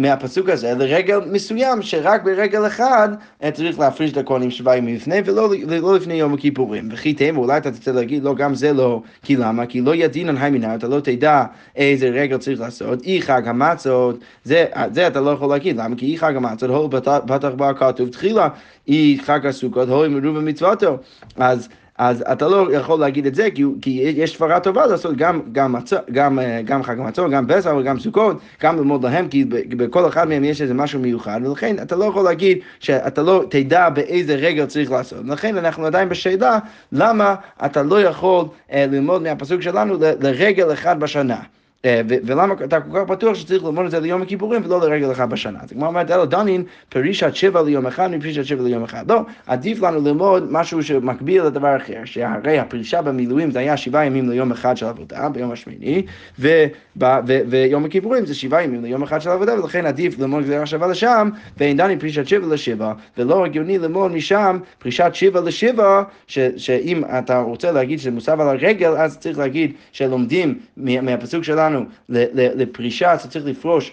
מהפסוק 0.00 0.48
הזה 0.48 0.74
לרגל 0.74 1.20
מסוים, 1.32 1.82
שרק 1.82 2.22
ברגל 2.24 2.66
אחד 2.66 3.08
צריך 3.52 3.78
להפריש 3.78 4.12
את 4.12 4.16
הכהנים 4.16 4.50
שבעה 4.50 4.76
ימים 4.76 4.94
לפני 4.94 5.16
ולא 5.24 5.50
לא 5.82 5.96
לפני 5.96 6.14
יום 6.14 6.34
הכיפורים. 6.34 6.88
וכי 6.92 7.14
תהיה, 7.14 7.32
אולי 7.36 7.56
אתה 7.56 7.70
תצא 7.70 7.90
להגיד, 7.90 8.24
לא, 8.24 8.34
גם 8.34 8.54
זה 8.54 8.72
לא, 8.72 9.02
כי 9.22 9.36
למה? 9.36 9.66
כי 9.66 9.80
לא 9.80 9.94
ידינן 9.94 10.36
היימינר, 10.36 10.74
אתה 10.74 10.88
לא 10.88 11.00
תדע 11.00 11.44
איזה 11.76 12.08
רגל 12.08 12.38
צריך 12.38 12.60
לעשות. 12.60 13.02
אי 13.02 13.22
חג 13.22 13.48
המצות, 13.48 14.18
זה, 14.44 14.64
זה 14.92 15.06
אתה 15.06 15.20
לא 15.20 15.30
יכול 15.30 15.48
להגיד, 15.48 15.76
למה? 15.76 15.96
כי 15.96 16.06
אי 16.06 16.18
חג 16.18 16.36
המצות, 16.36 16.70
הול 16.70 16.90
פתח 17.26 17.52
בה 17.56 17.74
כתוב 17.74 18.08
תחילה, 18.08 18.48
אי 18.88 19.18
חג 19.22 19.46
הסוכות, 19.46 19.88
הול 19.88 20.08
מרוב 20.08 20.38
במצוותו. 20.38 20.98
אז 21.36 21.68
אז 22.00 22.24
אתה 22.32 22.48
לא 22.48 22.72
יכול 22.72 23.00
להגיד 23.00 23.26
את 23.26 23.34
זה, 23.34 23.48
כי, 23.54 23.64
כי 23.82 23.90
יש 24.16 24.36
סברה 24.36 24.60
טובה 24.60 24.86
לעשות 24.86 25.16
גם, 25.16 25.40
גם, 25.52 25.72
מצ... 25.72 25.92
גם, 26.12 26.38
אה, 26.38 26.62
גם 26.64 26.82
חג 26.82 26.98
המצור, 26.98 27.28
גם 27.28 27.46
פסח 27.48 27.70
וגם 27.80 27.98
סוכות, 27.98 28.36
גם 28.62 28.76
ללמוד 28.76 29.04
להם, 29.04 29.28
כי 29.28 29.44
בכל 29.68 30.08
אחד 30.08 30.28
מהם 30.28 30.44
יש 30.44 30.62
איזה 30.62 30.74
משהו 30.74 31.00
מיוחד, 31.00 31.40
ולכן 31.44 31.76
אתה 31.82 31.96
לא 31.96 32.04
יכול 32.04 32.24
להגיד 32.24 32.58
שאתה 32.78 33.22
לא 33.22 33.44
תדע 33.48 33.88
באיזה 33.88 34.34
רגל 34.34 34.66
צריך 34.66 34.90
לעשות. 34.90 35.18
לכן 35.26 35.56
אנחנו 35.56 35.86
עדיין 35.86 36.08
בשאלה, 36.08 36.58
למה 36.92 37.34
אתה 37.64 37.82
לא 37.82 38.02
יכול 38.02 38.44
אה, 38.72 38.86
ללמוד 38.90 39.22
מהפסוק 39.22 39.60
שלנו 39.60 39.94
לרגל 40.20 40.72
אחד 40.72 41.00
בשנה. 41.00 41.40
אה, 41.84 42.00
ולמה 42.06 42.54
אתה 42.64 42.80
כל 42.80 42.98
כך 42.98 43.10
בטוח 43.10 43.34
שצריך 43.34 43.64
ללמוד 43.64 43.84
את 43.84 43.90
זה 43.90 44.00
ליום 44.00 44.22
הכיפורים 44.22 44.62
ולא 44.64 44.80
לרגל 44.80 45.12
אחד 45.12 45.30
בשנה. 45.30 45.58
אז 45.62 45.70
כמו 45.70 45.86
אומרת, 45.86 46.10
אלו 46.10 46.26
דנין 46.26 46.64
פרישת 46.88 47.34
שבע 47.34 47.62
ליום 47.62 47.86
אחד 47.86 48.10
מפרישת 48.10 48.44
שבע 48.44 48.62
ליום 48.62 48.84
אחד. 48.84 49.10
לא, 49.10 49.20
עדיף 49.46 49.82
לנו 49.82 50.00
ללמוד 50.00 50.52
משהו 50.52 50.82
שמקביל 50.82 51.42
לדבר 51.42 51.76
אחר, 51.76 52.00
שהרי 52.04 52.58
הפרישה 52.58 53.02
במילואים 53.02 53.50
זה 53.50 53.58
היה 53.58 53.76
שבעה 53.76 54.06
ימים 54.06 54.30
ליום 54.30 54.52
אחד 54.52 54.76
של 54.76 54.86
עבודה, 54.86 55.28
ביום 55.28 55.52
השמיני, 55.52 56.02
ויום 56.38 57.84
הכיפורים 57.84 58.26
זה 58.26 58.34
שבעה 58.34 58.64
ימים 58.64 58.84
ליום 58.84 59.02
אחד 59.02 59.20
של 59.20 59.30
עבודה, 59.30 59.54
ולכן 59.54 59.86
עדיף 59.86 60.18
ללמוד 60.18 60.42
גזירה 60.44 60.66
שווה 60.66 60.86
לשם, 60.88 61.30
ואין 61.58 61.76
דנין 61.76 61.98
פרישת 61.98 62.26
שבע 62.26 62.46
לשבע, 62.46 62.92
ולא 63.18 63.44
הגיוני 63.44 63.78
ללמוד 63.78 64.12
משם 64.12 64.58
פרישת 64.78 65.10
שבע 65.14 65.40
לשבע, 65.40 66.02
שאם 66.56 67.02
אתה 67.18 67.38
רוצה 67.38 67.72
להגיד 67.72 67.98
שזה 67.98 68.10
מוסב 68.10 68.40
על 68.40 68.48
הרגל, 68.48 68.90
אז 68.90 69.18
צריך 69.18 69.38
להגיד 69.38 69.72
שלומדים 69.92 70.58
מהפסוק 70.76 71.44
שלנו 71.44 71.69
שלנו 71.70 71.84
לפרישה, 72.54 73.14
אתה 73.14 73.28
צריך 73.28 73.46
לפרוש 73.46 73.92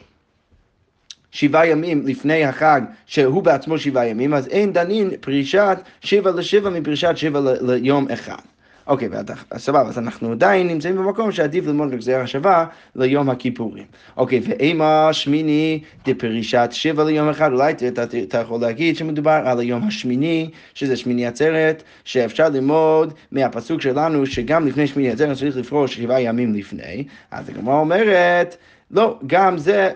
שבעה 1.31 1.67
ימים 1.67 2.07
לפני 2.07 2.45
החג, 2.45 2.81
שהוא 3.05 3.43
בעצמו 3.43 3.77
שבעה 3.77 4.07
ימים, 4.07 4.33
אז 4.33 4.47
אין 4.47 4.73
דנין 4.73 5.09
פרישת 5.21 5.77
שבע 6.01 6.31
לשבע 6.31 6.69
מפרישת 6.69 7.13
שבע 7.15 7.39
ליום 7.61 8.11
אחד. 8.11 8.41
אוקיי, 8.87 9.09
סבבה, 9.57 9.89
אז 9.89 9.97
אנחנו 9.97 10.31
עדיין 10.31 10.67
נמצאים 10.67 10.95
במקום 10.95 11.31
שעדיף 11.31 11.65
ללמוד 11.65 11.91
גזירה 11.91 12.27
שווה 12.27 12.65
ליום 12.95 13.29
הכיפורים. 13.29 13.83
אוקיי, 14.17 14.41
ואימה 14.47 15.09
שמיני 15.11 15.79
דפרישת 16.05 16.69
שבע 16.71 17.03
ליום 17.03 17.29
אחד, 17.29 17.51
אולי 17.51 17.73
אתה, 17.87 18.03
אתה 18.03 18.37
יכול 18.37 18.61
להגיד 18.61 18.95
שמדובר 18.95 19.41
על 19.45 19.59
היום 19.59 19.87
השמיני, 19.87 20.49
שזה 20.73 20.97
שמיני 20.97 21.27
עצרת, 21.27 21.83
שאפשר 22.03 22.49
ללמוד 22.49 23.13
מהפסוק 23.31 23.81
שלנו 23.81 24.25
שגם 24.25 24.67
לפני 24.67 24.87
שמיני 24.87 25.09
עצרת 25.09 25.37
צריך 25.37 25.57
לפרוש 25.57 25.95
שבעה 25.95 26.21
ימים 26.21 26.53
לפני. 26.53 27.03
אז 27.31 27.49
הגמרא 27.49 27.79
אומרת, 27.79 28.57
לא, 28.91 29.19
גם 29.27 29.57
זה, 29.57 29.89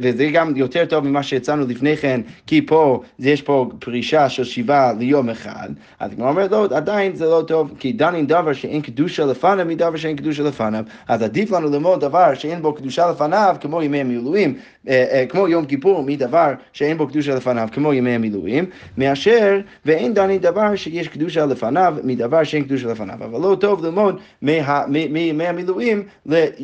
וזה 0.00 0.26
גם 0.32 0.56
יותר 0.56 0.84
טוב 0.84 1.04
ממה 1.04 1.22
שהצענו 1.22 1.66
לפני 1.66 1.96
כן, 1.96 2.20
כי 2.46 2.66
פה, 2.66 3.00
יש 3.18 3.42
פה 3.42 3.70
פרישה 3.78 4.28
של 4.28 4.44
שבעה 4.44 4.92
ליום 4.92 5.30
אחד, 5.30 5.68
אז 6.00 6.10
כמו 6.14 6.28
אומרת, 6.28 6.50
לא, 6.50 6.64
עדיין 6.70 7.16
זה 7.16 7.24
לא 7.24 7.44
טוב, 7.46 7.72
כי 7.78 7.92
דנים 7.92 8.26
דבר 8.26 8.52
שאין 8.52 8.82
קדושה 8.82 9.24
לפניו 9.24 9.66
מדבר 9.66 9.96
שאין 9.96 10.16
קדושה 10.16 10.42
לפניו, 10.42 10.84
אז 11.08 11.22
עדיף 11.22 11.50
לנו 11.50 11.70
ללמוד 11.70 12.00
דבר 12.00 12.34
שאין 12.34 12.62
בו 12.62 12.72
קדושה 12.74 13.10
לפניו, 13.10 13.56
כמו 13.60 13.82
ימי 13.82 14.00
המילואים, 14.00 14.54
אה, 14.88 15.04
אה, 15.12 15.26
כמו 15.26 15.48
יום 15.48 15.64
כיפור, 15.64 16.02
מדבר 16.02 16.52
שאין 16.72 16.98
בו 16.98 17.06
קדושה 17.08 17.34
לפניו, 17.34 17.68
כמו 17.72 17.92
ימי 17.92 18.10
המילואים, 18.10 18.64
מאשר, 18.98 19.60
ואין 19.84 20.14
דנים 20.14 20.40
דבר 20.40 20.76
שיש 20.76 21.08
קדושה 21.08 21.46
לפניו, 21.46 21.96
מדבר 22.04 22.44
שאין 22.44 22.64
קדושה 22.64 22.88
לפניו, 22.88 23.16
אבל 23.24 23.40
לא 23.40 23.56
טוב 23.60 23.84
ללמוד 23.84 24.20
מימי 24.42 25.46
המילואים 25.46 26.02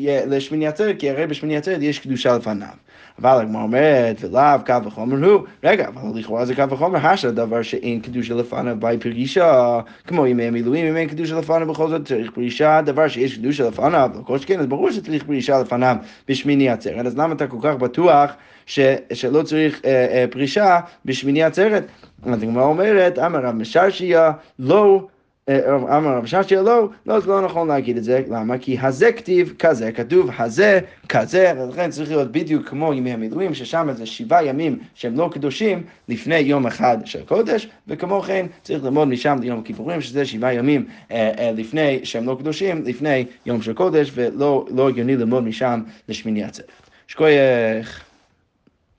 לשמיני 0.02 0.66
עצרת, 0.66 0.96
כי 0.98 1.10
הרי 1.10 1.26
בשמיני 1.40 1.57
עצרת 1.57 1.83
יש 1.83 1.98
קדושה 1.98 2.37
לפניו. 2.37 2.68
אבל 3.18 3.40
הגמרא 3.40 3.62
אומרת, 3.62 4.16
ולאו 4.20 4.64
קו 4.66 4.85
וחומר 4.85 5.26
הוא, 5.26 5.46
רגע, 5.64 5.88
אבל 5.88 6.18
לכאורה 6.18 6.44
זה 6.44 6.55
קו 6.55 6.70
וחומר, 6.70 7.07
השא 7.07 7.31
דבר 7.31 7.62
שאין 7.62 8.00
קדושה 8.00 8.35
לפניו 8.35 8.76
באי 8.79 8.98
פרישה, 8.98 9.81
כמו 10.07 10.26
ימי 10.26 10.44
המילואים, 10.44 10.87
אם 10.87 10.96
אין 10.96 11.09
קדושה 11.09 11.38
לפניו 11.38 11.68
בכל 11.68 11.88
זאת 11.88 12.07
צריך 12.07 12.31
פרישה, 12.31 12.81
דבר 12.81 13.09
שיש 13.09 13.38
קדושה 13.38 13.68
לפניו, 13.68 14.11
לא 14.14 14.22
כל 14.22 14.38
שכן, 14.38 14.61
אז 14.61 14.66
ברור 14.66 14.90
שצריך 14.90 15.24
פרישה 15.24 15.61
לפניו 15.61 15.96
בשמיני 16.29 16.68
עצרת, 16.68 17.07
אז 17.07 17.18
למה 17.18 17.35
אתה 17.35 17.46
כל 17.46 17.59
כך 17.62 17.74
בטוח 17.74 18.31
ש, 18.66 18.81
שלא 19.12 19.42
צריך 19.42 19.81
אה, 19.85 19.90
אה, 19.90 20.24
פרישה 20.31 20.81
בשמיני 21.05 21.42
עצרת? 21.42 21.85
אז 22.22 22.42
הגמרא 22.42 22.64
אומרת, 22.64 23.18
אמר 23.18 23.38
רב 23.38 23.55
משרשיה, 23.55 24.33
לא 24.59 25.07
אמר 25.96 26.16
רב 26.16 26.26
ששיה 26.26 26.62
לא, 26.62 26.88
לא, 27.06 27.20
זה 27.20 27.26
לא 27.28 27.40
נכון 27.40 27.68
להגיד 27.68 27.96
את 27.96 28.04
זה, 28.04 28.22
למה? 28.30 28.58
כי 28.58 28.78
הזה 28.80 29.12
כתיב 29.12 29.54
כזה, 29.58 29.92
כתוב 29.92 30.30
הזה 30.38 30.80
כזה, 31.08 31.52
ולכן 31.56 31.90
צריך 31.90 32.10
להיות 32.10 32.32
בדיוק 32.32 32.68
כמו 32.68 32.94
ימי 32.94 33.12
המילואים, 33.12 33.54
ששם 33.54 33.88
זה 33.92 34.06
שבעה 34.06 34.44
ימים 34.44 34.78
שהם 34.94 35.16
לא 35.16 35.30
קדושים 35.32 35.82
לפני 36.08 36.38
יום 36.38 36.66
אחד 36.66 36.98
של 37.04 37.24
קודש, 37.24 37.68
וכמו 37.88 38.22
כן 38.22 38.46
צריך 38.62 38.84
ללמוד 38.84 39.08
משם 39.08 39.38
ליום 39.40 39.60
הכיפורים, 39.60 40.00
שזה 40.00 40.24
שבעה 40.24 40.54
ימים 40.54 40.84
אה, 41.10 41.32
אה, 41.38 41.52
לפני 41.56 42.00
שהם 42.04 42.26
לא 42.26 42.36
קדושים, 42.40 42.82
לפני 42.84 43.24
יום 43.46 43.62
של 43.62 43.72
קודש, 43.72 44.10
ולא 44.14 44.66
לא 44.70 44.88
הגיוני 44.88 45.16
ללמוד 45.16 45.44
משם 45.44 45.80
לשמיני 46.08 46.44
עצרת. 46.44 46.70
שכוייך. 47.06 48.10